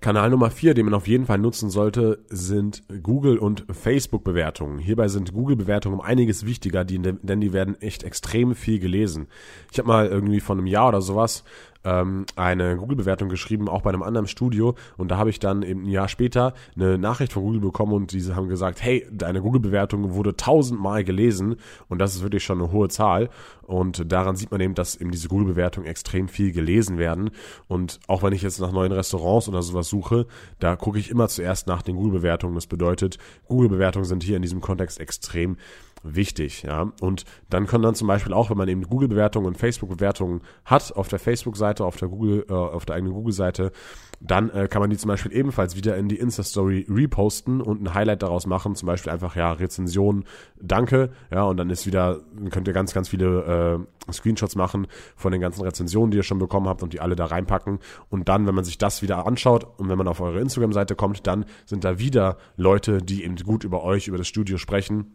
Kanal 0.00 0.30
Nummer 0.30 0.50
vier, 0.50 0.72
den 0.72 0.86
man 0.86 0.94
auf 0.94 1.06
jeden 1.06 1.26
Fall 1.26 1.36
nutzen 1.36 1.68
sollte, 1.68 2.24
sind 2.30 2.82
Google- 3.02 3.36
und 3.36 3.66
Facebook-Bewertungen. 3.70 4.78
Hierbei 4.78 5.08
sind 5.08 5.34
Google-Bewertungen 5.34 5.98
um 5.98 6.00
einiges 6.00 6.46
wichtiger, 6.46 6.86
denn 6.86 7.40
die 7.40 7.52
werden 7.52 7.78
echt 7.82 8.02
extrem 8.02 8.54
viel 8.54 8.78
gelesen. 8.78 9.26
Ich 9.70 9.78
habe 9.78 9.88
mal 9.88 10.06
irgendwie 10.06 10.40
von 10.40 10.56
einem 10.58 10.66
Jahr 10.66 10.88
oder 10.88 11.02
sowas 11.02 11.44
ähm, 11.84 12.26
eine 12.36 12.76
Google-Bewertung 12.76 13.28
geschrieben, 13.28 13.68
auch 13.68 13.82
bei 13.82 13.90
einem 13.90 14.02
anderen 14.02 14.26
Studio. 14.26 14.74
Und 14.96 15.10
da 15.10 15.16
habe 15.16 15.30
ich 15.30 15.38
dann 15.38 15.62
eben 15.62 15.84
ein 15.84 15.90
Jahr 15.90 16.08
später 16.08 16.54
eine 16.76 16.98
Nachricht 16.98 17.32
von 17.32 17.42
Google 17.42 17.60
bekommen 17.60 17.92
und 17.92 18.12
diese 18.12 18.36
haben 18.36 18.48
gesagt, 18.48 18.82
hey, 18.82 19.06
deine 19.10 19.40
Google-Bewertung 19.40 20.14
wurde 20.14 20.36
tausendmal 20.36 21.04
gelesen 21.04 21.56
und 21.88 21.98
das 21.98 22.14
ist 22.14 22.22
wirklich 22.22 22.44
schon 22.44 22.60
eine 22.60 22.72
hohe 22.72 22.88
Zahl. 22.88 23.30
Und 23.62 24.10
daran 24.10 24.34
sieht 24.34 24.50
man 24.50 24.60
eben, 24.60 24.74
dass 24.74 24.96
eben 24.96 25.12
diese 25.12 25.28
Google-Bewertungen 25.28 25.86
extrem 25.86 26.28
viel 26.28 26.52
gelesen 26.52 26.98
werden. 26.98 27.30
Und 27.68 28.00
auch 28.08 28.22
wenn 28.22 28.32
ich 28.32 28.42
jetzt 28.42 28.60
nach 28.60 28.72
neuen 28.72 28.90
Restaurants 28.90 29.48
oder 29.48 29.62
sowas 29.62 29.88
suche, 29.88 30.26
da 30.58 30.74
gucke 30.74 30.98
ich 30.98 31.08
immer 31.08 31.28
zuerst 31.28 31.68
nach 31.68 31.82
den 31.82 31.94
Google-Bewertungen. 31.94 32.56
Das 32.56 32.66
bedeutet, 32.66 33.18
Google-Bewertungen 33.46 34.06
sind 34.06 34.24
hier 34.24 34.36
in 34.36 34.42
diesem 34.42 34.60
Kontext 34.60 34.98
extrem 34.98 35.56
wichtig, 36.02 36.62
ja. 36.62 36.92
Und 37.00 37.24
dann 37.48 37.66
können 37.66 37.82
dann 37.82 37.94
zum 37.94 38.08
Beispiel 38.08 38.32
auch, 38.32 38.50
wenn 38.50 38.56
man 38.56 38.68
eben 38.68 38.82
Google-Bewertungen 38.82 39.46
und 39.46 39.56
Facebook-Bewertungen 39.56 40.40
hat 40.64 40.96
auf 40.96 41.08
der 41.08 41.18
Facebook-Seite, 41.18 41.84
auf 41.84 41.96
der 41.96 42.08
Google, 42.08 42.46
äh, 42.48 42.52
auf 42.52 42.84
der 42.86 42.96
eigenen 42.96 43.14
Google-Seite, 43.14 43.72
dann 44.20 44.50
äh, 44.50 44.68
kann 44.68 44.80
man 44.80 44.90
die 44.90 44.98
zum 44.98 45.08
Beispiel 45.08 45.32
ebenfalls 45.32 45.76
wieder 45.76 45.96
in 45.96 46.08
die 46.08 46.16
Insta-Story 46.16 46.86
reposten 46.88 47.60
und 47.60 47.82
ein 47.82 47.94
Highlight 47.94 48.22
daraus 48.22 48.46
machen, 48.46 48.74
zum 48.74 48.86
Beispiel 48.86 49.12
einfach, 49.12 49.34
ja, 49.34 49.52
Rezension, 49.52 50.24
danke, 50.60 51.10
ja, 51.30 51.44
und 51.44 51.56
dann 51.56 51.70
ist 51.70 51.86
wieder, 51.86 52.20
könnt 52.50 52.68
ihr 52.68 52.74
ganz, 52.74 52.92
ganz 52.92 53.08
viele 53.08 53.86
äh, 54.08 54.12
Screenshots 54.12 54.56
machen 54.56 54.86
von 55.16 55.32
den 55.32 55.40
ganzen 55.40 55.62
Rezensionen, 55.62 56.10
die 56.10 56.18
ihr 56.18 56.22
schon 56.22 56.38
bekommen 56.38 56.68
habt 56.68 56.82
und 56.82 56.92
die 56.92 57.00
alle 57.00 57.16
da 57.16 57.26
reinpacken. 57.26 57.78
Und 58.08 58.28
dann, 58.28 58.46
wenn 58.46 58.54
man 58.54 58.64
sich 58.64 58.76
das 58.76 59.02
wieder 59.02 59.26
anschaut 59.26 59.66
und 59.78 59.88
wenn 59.88 59.98
man 59.98 60.08
auf 60.08 60.20
eure 60.20 60.40
Instagram-Seite 60.40 60.96
kommt, 60.96 61.26
dann 61.26 61.46
sind 61.64 61.84
da 61.84 61.98
wieder 61.98 62.36
Leute, 62.56 62.98
die 62.98 63.24
eben 63.24 63.36
gut 63.36 63.64
über 63.64 63.82
euch, 63.84 64.08
über 64.08 64.18
das 64.18 64.28
Studio 64.28 64.58
sprechen 64.58 65.14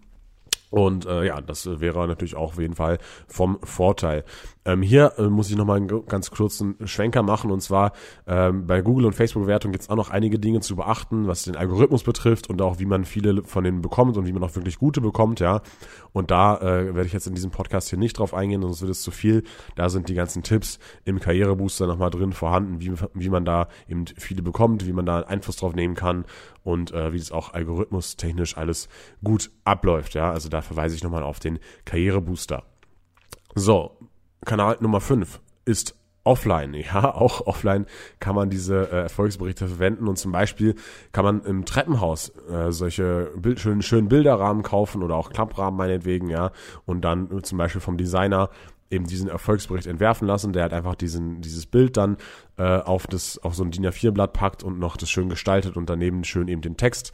und 0.75 1.05
äh, 1.05 1.23
ja, 1.27 1.39
das 1.39 1.79
wäre 1.79 2.05
natürlich 2.05 2.35
auch 2.35 2.51
auf 2.51 2.59
jeden 2.59 2.75
Fall 2.75 2.97
vom 3.27 3.59
Vorteil. 3.63 4.25
Ähm, 4.65 4.82
hier 4.82 5.13
äh, 5.17 5.30
muss 5.30 5.49
ich 5.49 5.56
nochmal 5.56 5.78
einen 5.78 6.06
ganz 6.08 6.32
kurzen 6.32 6.75
Schwenker 6.86 7.21
machen 7.23 7.51
und 7.51 7.62
zwar 7.62 7.93
ähm, 8.28 8.65
bei 8.65 8.82
Google 8.82 9.06
und 9.06 9.13
Facebook-Bewertungen 9.13 9.73
gibt 9.73 9.84
es 9.84 9.89
auch 9.89 9.95
noch 9.95 10.10
einige 10.10 10.39
Dinge 10.39 10.60
zu 10.62 10.75
beachten, 10.75 11.28
was 11.28 11.43
den 11.43 11.56
Algorithmus 11.56 12.04
betrifft 12.04 12.49
und 12.49 12.62
auch 12.62 12.80
wie 12.80 12.86
man 12.86 13.06
viele 13.06 13.43
von 13.43 13.63
denen 13.63 13.82
bekommt 13.82 14.17
und 14.17 14.25
wie 14.25 14.34
man 14.34 14.43
auch 14.43 14.56
wirklich 14.56 14.80
gute 14.80 15.01
bekommt, 15.01 15.39
ja. 15.39 15.62
Und 16.13 16.32
da 16.32 16.58
äh, 16.58 16.95
werde 16.95 17.06
ich 17.06 17.13
jetzt 17.13 17.28
in 17.28 17.36
diesem 17.36 17.51
Podcast 17.51 17.89
hier 17.89 17.99
nicht 17.99 18.17
drauf 18.17 18.34
eingehen, 18.34 18.62
sonst 18.62 18.82
wird 18.82 18.91
es 18.91 19.01
zu 19.01 19.12
viel. 19.12 19.43
Da 19.75 19.89
sind 19.89 20.10
die 20.10 20.15
ganzen 20.15 20.41
Tipps 20.41 20.80
im 21.04 21.19
Karrierebooster 21.19 21.86
nochmal 21.86 22.10
drin 22.10 22.34
vorhanden, 22.34 22.80
wie, 22.80 22.93
wie 23.13 23.30
man 23.30 23.45
da 23.45 23.67
eben 23.88 24.06
viele 24.17 24.41
bekommt, 24.41 24.88
wie 24.88 24.93
man 24.93 25.06
da 25.06 25.19
Einfluss 25.21 25.58
drauf 25.58 25.75
nehmen 25.75 25.95
kann 25.95 26.25
und 26.63 26.91
äh, 26.91 27.13
wie 27.13 27.19
das 27.19 27.32
auch 27.32 27.54
algorithmustechnisch 27.54 28.58
alles 28.58 28.89
gut 29.23 29.51
abläuft, 29.63 30.15
ja. 30.15 30.32
Also 30.32 30.49
da 30.49 30.62
verweise 30.62 30.95
ich 30.95 31.04
nochmal 31.04 31.23
auf 31.23 31.39
den 31.39 31.60
Karrierebooster. 31.86 32.63
So, 33.54 33.97
Kanal 34.45 34.77
Nummer 34.79 35.01
5 35.01 35.39
ist 35.65 35.95
offline. 36.23 36.73
Ja, 36.93 37.15
auch 37.15 37.47
offline 37.47 37.86
kann 38.19 38.36
man 38.36 38.49
diese 38.49 38.91
äh, 38.91 39.03
Erfolgsberichte 39.03 39.67
verwenden. 39.67 40.08
Und 40.08 40.17
zum 40.17 40.31
Beispiel 40.31 40.75
kann 41.12 41.25
man 41.25 41.43
im 41.43 41.65
Treppenhaus 41.65 42.31
äh, 42.49 42.71
solche 42.71 43.31
Bild, 43.38 43.60
schönen, 43.60 43.81
schönen 43.81 44.10
Bilderrahmen 44.10 44.63
kaufen 44.63 45.03
oder 45.03 45.15
auch 45.15 45.29
Klapprahmen 45.29 45.77
meinetwegen, 45.77 46.29
ja, 46.29 46.51
und 46.86 47.01
dann 47.01 47.43
zum 47.43 47.58
Beispiel 47.58 47.81
vom 47.81 47.97
Designer 47.97 48.49
eben 48.91 49.05
diesen 49.05 49.29
Erfolgsbericht 49.29 49.88
entwerfen 49.88 50.27
lassen, 50.27 50.53
der 50.53 50.63
halt 50.63 50.73
einfach 50.73 50.95
diesen, 50.95 51.41
dieses 51.41 51.65
Bild 51.65 51.97
dann 51.97 52.17
äh, 52.58 52.63
auf, 52.63 53.08
das, 53.08 53.39
auf 53.39 53.55
so 53.55 53.63
ein 53.63 53.71
DIN 53.71 53.86
A4-Blatt 53.86 54.34
packt 54.34 54.63
und 54.63 54.79
noch 54.79 54.95
das 54.97 55.10
schön 55.10 55.29
gestaltet 55.29 55.75
und 55.75 55.89
daneben 55.89 56.23
schön 56.23 56.47
eben 56.47 56.62
den 56.62 56.77
Text 56.77 57.12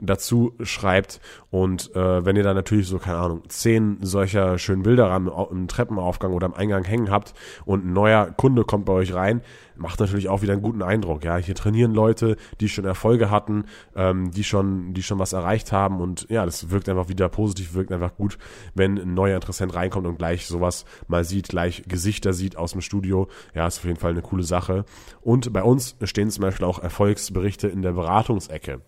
dazu 0.00 0.54
schreibt. 0.62 1.20
Und 1.50 1.94
äh, 1.94 2.24
wenn 2.24 2.36
ihr 2.36 2.42
dann 2.42 2.56
natürlich 2.56 2.88
so, 2.88 2.98
keine 2.98 3.18
Ahnung, 3.18 3.42
zehn 3.48 3.98
solcher 4.02 4.58
schönen 4.58 4.82
Bilder 4.82 5.14
im, 5.14 5.30
im 5.50 5.68
Treppenaufgang 5.68 6.32
oder 6.32 6.46
im 6.46 6.54
Eingang 6.54 6.84
hängen 6.84 7.10
habt 7.10 7.34
und 7.64 7.84
ein 7.84 7.92
neuer 7.92 8.26
Kunde 8.36 8.64
kommt 8.64 8.84
bei 8.84 8.92
euch 8.92 9.14
rein, 9.14 9.42
macht 9.80 9.98
natürlich 9.98 10.28
auch 10.28 10.42
wieder 10.42 10.52
einen 10.52 10.62
guten 10.62 10.82
Eindruck. 10.82 11.24
Ja, 11.24 11.36
hier 11.38 11.54
trainieren 11.54 11.94
Leute, 11.94 12.36
die 12.60 12.68
schon 12.68 12.84
Erfolge 12.84 13.30
hatten, 13.30 13.64
ähm, 13.96 14.30
die 14.30 14.44
schon, 14.44 14.92
die 14.94 15.02
schon 15.02 15.18
was 15.18 15.32
erreicht 15.32 15.72
haben 15.72 16.00
und 16.00 16.26
ja, 16.28 16.44
das 16.44 16.70
wirkt 16.70 16.88
einfach 16.88 17.08
wieder 17.08 17.28
positiv, 17.28 17.74
wirkt 17.74 17.92
einfach 17.92 18.14
gut, 18.14 18.38
wenn 18.74 18.98
ein 18.98 19.14
neuer 19.14 19.36
Interessent 19.36 19.74
reinkommt 19.74 20.06
und 20.06 20.18
gleich 20.18 20.46
sowas 20.46 20.84
mal 21.08 21.24
sieht, 21.24 21.48
gleich 21.48 21.84
Gesichter 21.88 22.32
sieht 22.32 22.56
aus 22.56 22.72
dem 22.72 22.82
Studio. 22.82 23.28
Ja, 23.54 23.66
ist 23.66 23.78
auf 23.78 23.84
jeden 23.84 23.98
Fall 23.98 24.12
eine 24.12 24.22
coole 24.22 24.42
Sache. 24.42 24.84
Und 25.22 25.52
bei 25.52 25.62
uns 25.62 25.96
stehen 26.04 26.30
zum 26.30 26.42
Beispiel 26.42 26.66
auch 26.66 26.78
Erfolgsberichte 26.78 27.68
in 27.68 27.82
der 27.82 27.92
Beratungsecke. 27.92 28.80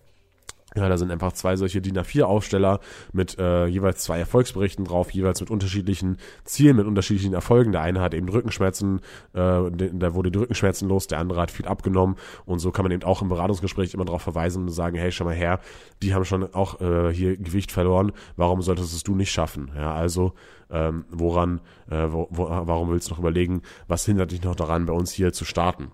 Ja, 0.75 0.89
da 0.89 0.97
sind 0.97 1.11
einfach 1.11 1.33
zwei 1.33 1.55
solche 1.55 1.81
DIN 1.81 1.97
A4-Aufsteller 1.97 2.79
mit 3.11 3.37
äh, 3.37 3.67
jeweils 3.67 4.03
zwei 4.03 4.19
Erfolgsberichten 4.19 4.85
drauf, 4.85 5.11
jeweils 5.11 5.39
mit 5.39 5.51
unterschiedlichen 5.51 6.17
Zielen, 6.45 6.77
mit 6.77 6.87
unterschiedlichen 6.87 7.33
Erfolgen. 7.33 7.71
Der 7.71 7.81
eine 7.81 8.01
hat 8.01 8.13
eben 8.13 8.27
Rückenschmerzen, 8.27 9.01
äh, 9.33 9.39
da 9.71 10.13
wurde 10.13 10.31
die 10.31 10.39
Rückenschmerzen 10.39 10.89
los, 10.89 11.07
der 11.07 11.19
andere 11.19 11.41
hat 11.41 11.51
viel 11.51 11.67
abgenommen 11.67 12.15
und 12.45 12.59
so 12.59 12.71
kann 12.71 12.83
man 12.83 12.91
eben 12.91 13.03
auch 13.03 13.21
im 13.21 13.29
Beratungsgespräch 13.29 13.93
immer 13.93 14.05
darauf 14.05 14.23
verweisen 14.23 14.63
und 14.63 14.69
sagen, 14.69 14.97
hey, 14.97 15.11
schau 15.11 15.25
mal 15.25 15.35
her, 15.35 15.59
die 16.01 16.13
haben 16.13 16.25
schon 16.25 16.53
auch 16.53 16.81
äh, 16.81 17.13
hier 17.13 17.37
Gewicht 17.37 17.71
verloren, 17.71 18.11
warum 18.35 18.61
solltest 18.61 18.93
es 18.93 19.03
du 19.03 19.15
nicht 19.15 19.31
schaffen? 19.31 19.71
Ja, 19.75 19.93
also 19.93 20.33
ähm, 20.71 21.05
woran, 21.09 21.61
äh, 21.89 22.07
wo, 22.09 22.27
wo, 22.31 22.49
warum 22.49 22.89
willst 22.89 23.09
du 23.09 23.13
noch 23.13 23.19
überlegen, 23.19 23.61
was 23.87 24.05
hindert 24.05 24.31
dich 24.31 24.43
noch 24.43 24.55
daran, 24.55 24.87
bei 24.87 24.93
uns 24.93 25.11
hier 25.11 25.33
zu 25.33 25.45
starten? 25.45 25.91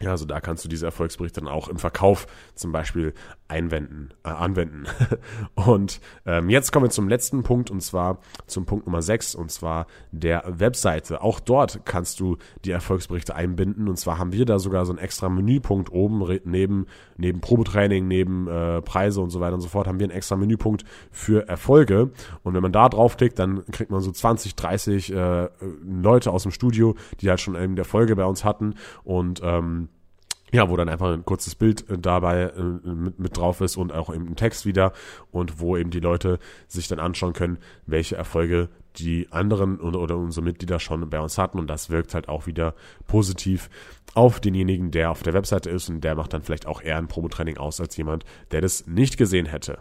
Ja, 0.00 0.10
also 0.10 0.24
da 0.24 0.40
kannst 0.40 0.64
du 0.64 0.68
diese 0.68 0.86
Erfolgsberichte 0.86 1.40
dann 1.40 1.48
auch 1.48 1.68
im 1.68 1.78
Verkauf 1.78 2.26
zum 2.56 2.72
Beispiel 2.72 3.14
einwenden, 3.46 4.08
äh, 4.24 4.30
anwenden. 4.30 4.86
und 5.54 6.00
ähm, 6.26 6.50
jetzt 6.50 6.72
kommen 6.72 6.86
wir 6.86 6.90
zum 6.90 7.08
letzten 7.08 7.44
Punkt 7.44 7.70
und 7.70 7.82
zwar 7.82 8.18
zum 8.46 8.66
Punkt 8.66 8.86
Nummer 8.86 9.00
6 9.00 9.36
und 9.36 9.52
zwar 9.52 9.86
der 10.10 10.42
Webseite. 10.46 11.22
Auch 11.22 11.38
dort 11.38 11.84
kannst 11.84 12.18
du 12.18 12.38
die 12.64 12.72
Erfolgsberichte 12.72 13.36
einbinden 13.36 13.88
und 13.88 13.96
zwar 13.96 14.18
haben 14.18 14.32
wir 14.32 14.44
da 14.44 14.58
sogar 14.58 14.86
so 14.86 14.92
einen 14.92 14.98
extra 14.98 15.28
Menüpunkt 15.28 15.92
oben 15.92 16.40
neben, 16.44 16.86
neben 17.16 17.40
Probetraining, 17.40 18.08
neben 18.08 18.48
äh, 18.48 18.82
Preise 18.82 19.20
und 19.20 19.30
so 19.30 19.38
weiter 19.38 19.54
und 19.54 19.60
so 19.60 19.68
fort 19.68 19.86
haben 19.86 20.00
wir 20.00 20.06
einen 20.06 20.16
extra 20.16 20.34
Menüpunkt 20.36 20.84
für 21.12 21.46
Erfolge 21.46 22.10
und 22.42 22.54
wenn 22.54 22.62
man 22.62 22.72
da 22.72 22.88
draufklickt, 22.88 23.38
dann 23.38 23.64
kriegt 23.66 23.92
man 23.92 24.00
so 24.00 24.10
20, 24.10 24.56
30 24.56 25.12
äh, 25.12 25.48
Leute 25.84 26.32
aus 26.32 26.42
dem 26.42 26.50
Studio, 26.50 26.96
die 27.20 27.28
halt 27.28 27.40
schon 27.40 27.54
eben 27.54 27.76
Erfolge 27.76 28.16
bei 28.16 28.24
uns 28.24 28.44
hatten 28.44 28.74
und 29.04 29.40
ähm, 29.44 29.88
ja, 30.52 30.68
wo 30.68 30.76
dann 30.76 30.88
einfach 30.88 31.12
ein 31.12 31.24
kurzes 31.24 31.54
Bild 31.54 31.88
äh, 31.88 31.98
dabei 31.98 32.42
äh, 32.42 32.62
mit, 32.62 33.18
mit 33.18 33.36
drauf 33.36 33.60
ist 33.60 33.76
und 33.76 33.92
auch 33.92 34.14
eben 34.14 34.28
ein 34.28 34.36
Text 34.36 34.66
wieder 34.66 34.92
und 35.30 35.60
wo 35.60 35.76
eben 35.76 35.90
die 35.90 36.00
Leute 36.00 36.38
sich 36.68 36.88
dann 36.88 36.98
anschauen 36.98 37.32
können, 37.32 37.58
welche 37.86 38.16
Erfolge 38.16 38.68
die 38.96 39.28
anderen 39.30 39.80
oder, 39.80 39.98
oder 39.98 40.16
unsere 40.18 40.44
Mitglieder 40.44 40.78
schon 40.78 41.08
bei 41.08 41.20
uns 41.20 41.38
hatten 41.38 41.58
und 41.58 41.66
das 41.68 41.88
wirkt 41.88 42.14
halt 42.14 42.28
auch 42.28 42.46
wieder 42.46 42.74
positiv 43.06 43.70
auf 44.14 44.40
denjenigen, 44.40 44.90
der 44.90 45.10
auf 45.10 45.22
der 45.22 45.32
Webseite 45.32 45.70
ist 45.70 45.88
und 45.88 46.02
der 46.02 46.14
macht 46.14 46.34
dann 46.34 46.42
vielleicht 46.42 46.66
auch 46.66 46.82
eher 46.82 46.98
ein 46.98 47.08
Promotraining 47.08 47.56
aus 47.56 47.80
als 47.80 47.96
jemand, 47.96 48.24
der 48.50 48.60
das 48.60 48.86
nicht 48.86 49.16
gesehen 49.16 49.46
hätte. 49.46 49.78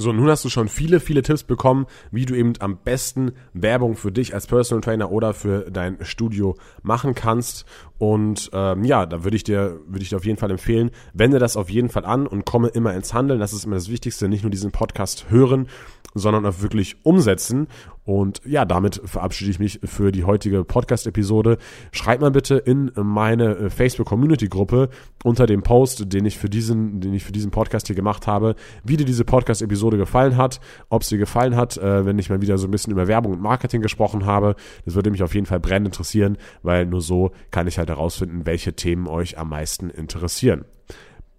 So, 0.00 0.14
nun 0.14 0.30
hast 0.30 0.46
du 0.46 0.48
schon 0.48 0.68
viele, 0.68 0.98
viele 0.98 1.20
Tipps 1.20 1.42
bekommen, 1.42 1.84
wie 2.10 2.24
du 2.24 2.34
eben 2.34 2.54
am 2.60 2.78
besten 2.78 3.32
Werbung 3.52 3.96
für 3.96 4.10
dich 4.10 4.32
als 4.32 4.46
Personal 4.46 4.80
Trainer 4.80 5.12
oder 5.12 5.34
für 5.34 5.70
dein 5.70 5.98
Studio 6.06 6.56
machen 6.82 7.14
kannst. 7.14 7.66
Und 7.98 8.48
ähm, 8.54 8.82
ja, 8.84 9.04
da 9.04 9.24
würde 9.24 9.36
ich 9.36 9.44
dir, 9.44 9.78
würde 9.86 10.02
ich 10.02 10.08
dir 10.08 10.16
auf 10.16 10.24
jeden 10.24 10.38
Fall 10.38 10.50
empfehlen, 10.50 10.90
wende 11.12 11.38
das 11.38 11.58
auf 11.58 11.68
jeden 11.68 11.90
Fall 11.90 12.06
an 12.06 12.26
und 12.26 12.46
komme 12.46 12.68
immer 12.68 12.94
ins 12.94 13.12
Handeln. 13.12 13.40
Das 13.40 13.52
ist 13.52 13.66
immer 13.66 13.74
das 13.74 13.90
Wichtigste. 13.90 14.26
Nicht 14.30 14.42
nur 14.42 14.50
diesen 14.50 14.70
Podcast 14.70 15.26
hören, 15.28 15.68
sondern 16.14 16.46
auch 16.46 16.62
wirklich 16.62 16.96
umsetzen. 17.04 17.68
Und 18.04 18.40
ja, 18.44 18.64
damit 18.64 19.00
verabschiede 19.04 19.50
ich 19.50 19.58
mich 19.58 19.80
für 19.84 20.10
die 20.10 20.24
heutige 20.24 20.64
Podcast-Episode. 20.64 21.58
Schreib 21.92 22.20
mal 22.20 22.30
bitte 22.30 22.56
in 22.56 22.90
meine 22.96 23.56
äh, 23.56 23.70
Facebook-Community-Gruppe 23.70 24.88
unter 25.22 25.46
dem 25.46 25.62
Post, 25.62 26.12
den 26.12 26.24
ich 26.24 26.38
für 26.38 26.48
diesen, 26.48 27.00
den 27.00 27.12
ich 27.12 27.24
für 27.24 27.32
diesen 27.32 27.50
Podcast 27.50 27.86
hier 27.86 27.96
gemacht 27.96 28.26
habe, 28.26 28.56
wie 28.84 28.96
dir 28.96 29.04
diese 29.04 29.24
Podcast-Episode 29.24 29.98
gefallen 29.98 30.36
hat, 30.36 30.60
ob 30.88 31.04
sie 31.04 31.18
gefallen 31.18 31.56
hat, 31.56 31.76
äh, 31.76 32.06
wenn 32.06 32.18
ich 32.18 32.30
mal 32.30 32.40
wieder 32.40 32.58
so 32.58 32.66
ein 32.66 32.70
bisschen 32.70 32.92
über 32.92 33.06
Werbung 33.06 33.32
und 33.32 33.42
Marketing 33.42 33.82
gesprochen 33.82 34.24
habe. 34.24 34.56
Das 34.84 34.94
würde 34.94 35.10
mich 35.10 35.22
auf 35.22 35.34
jeden 35.34 35.46
Fall 35.46 35.60
brennend 35.60 35.88
interessieren, 35.88 36.38
weil 36.62 36.86
nur 36.86 37.02
so 37.02 37.32
kann 37.50 37.66
ich 37.66 37.78
halt 37.78 37.90
herausfinden, 37.90 38.46
welche 38.46 38.74
Themen 38.74 39.06
euch 39.06 39.38
am 39.38 39.50
meisten 39.50 39.90
interessieren. 39.90 40.64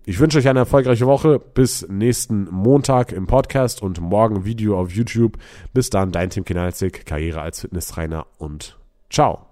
Ich 0.05 0.19
wünsche 0.19 0.39
euch 0.39 0.47
eine 0.47 0.59
erfolgreiche 0.59 1.05
Woche. 1.05 1.39
Bis 1.39 1.87
nächsten 1.87 2.49
Montag 2.49 3.11
im 3.11 3.27
Podcast 3.27 3.81
und 3.81 4.01
morgen 4.01 4.45
Video 4.45 4.79
auf 4.79 4.91
YouTube. 4.91 5.37
Bis 5.73 5.89
dann, 5.89 6.11
dein 6.11 6.29
Tim 6.29 6.45
Kinalzig, 6.45 7.05
Karriere 7.05 7.41
als 7.41 7.61
Fitnesstrainer 7.61 8.25
und 8.37 8.77
ciao. 9.09 9.50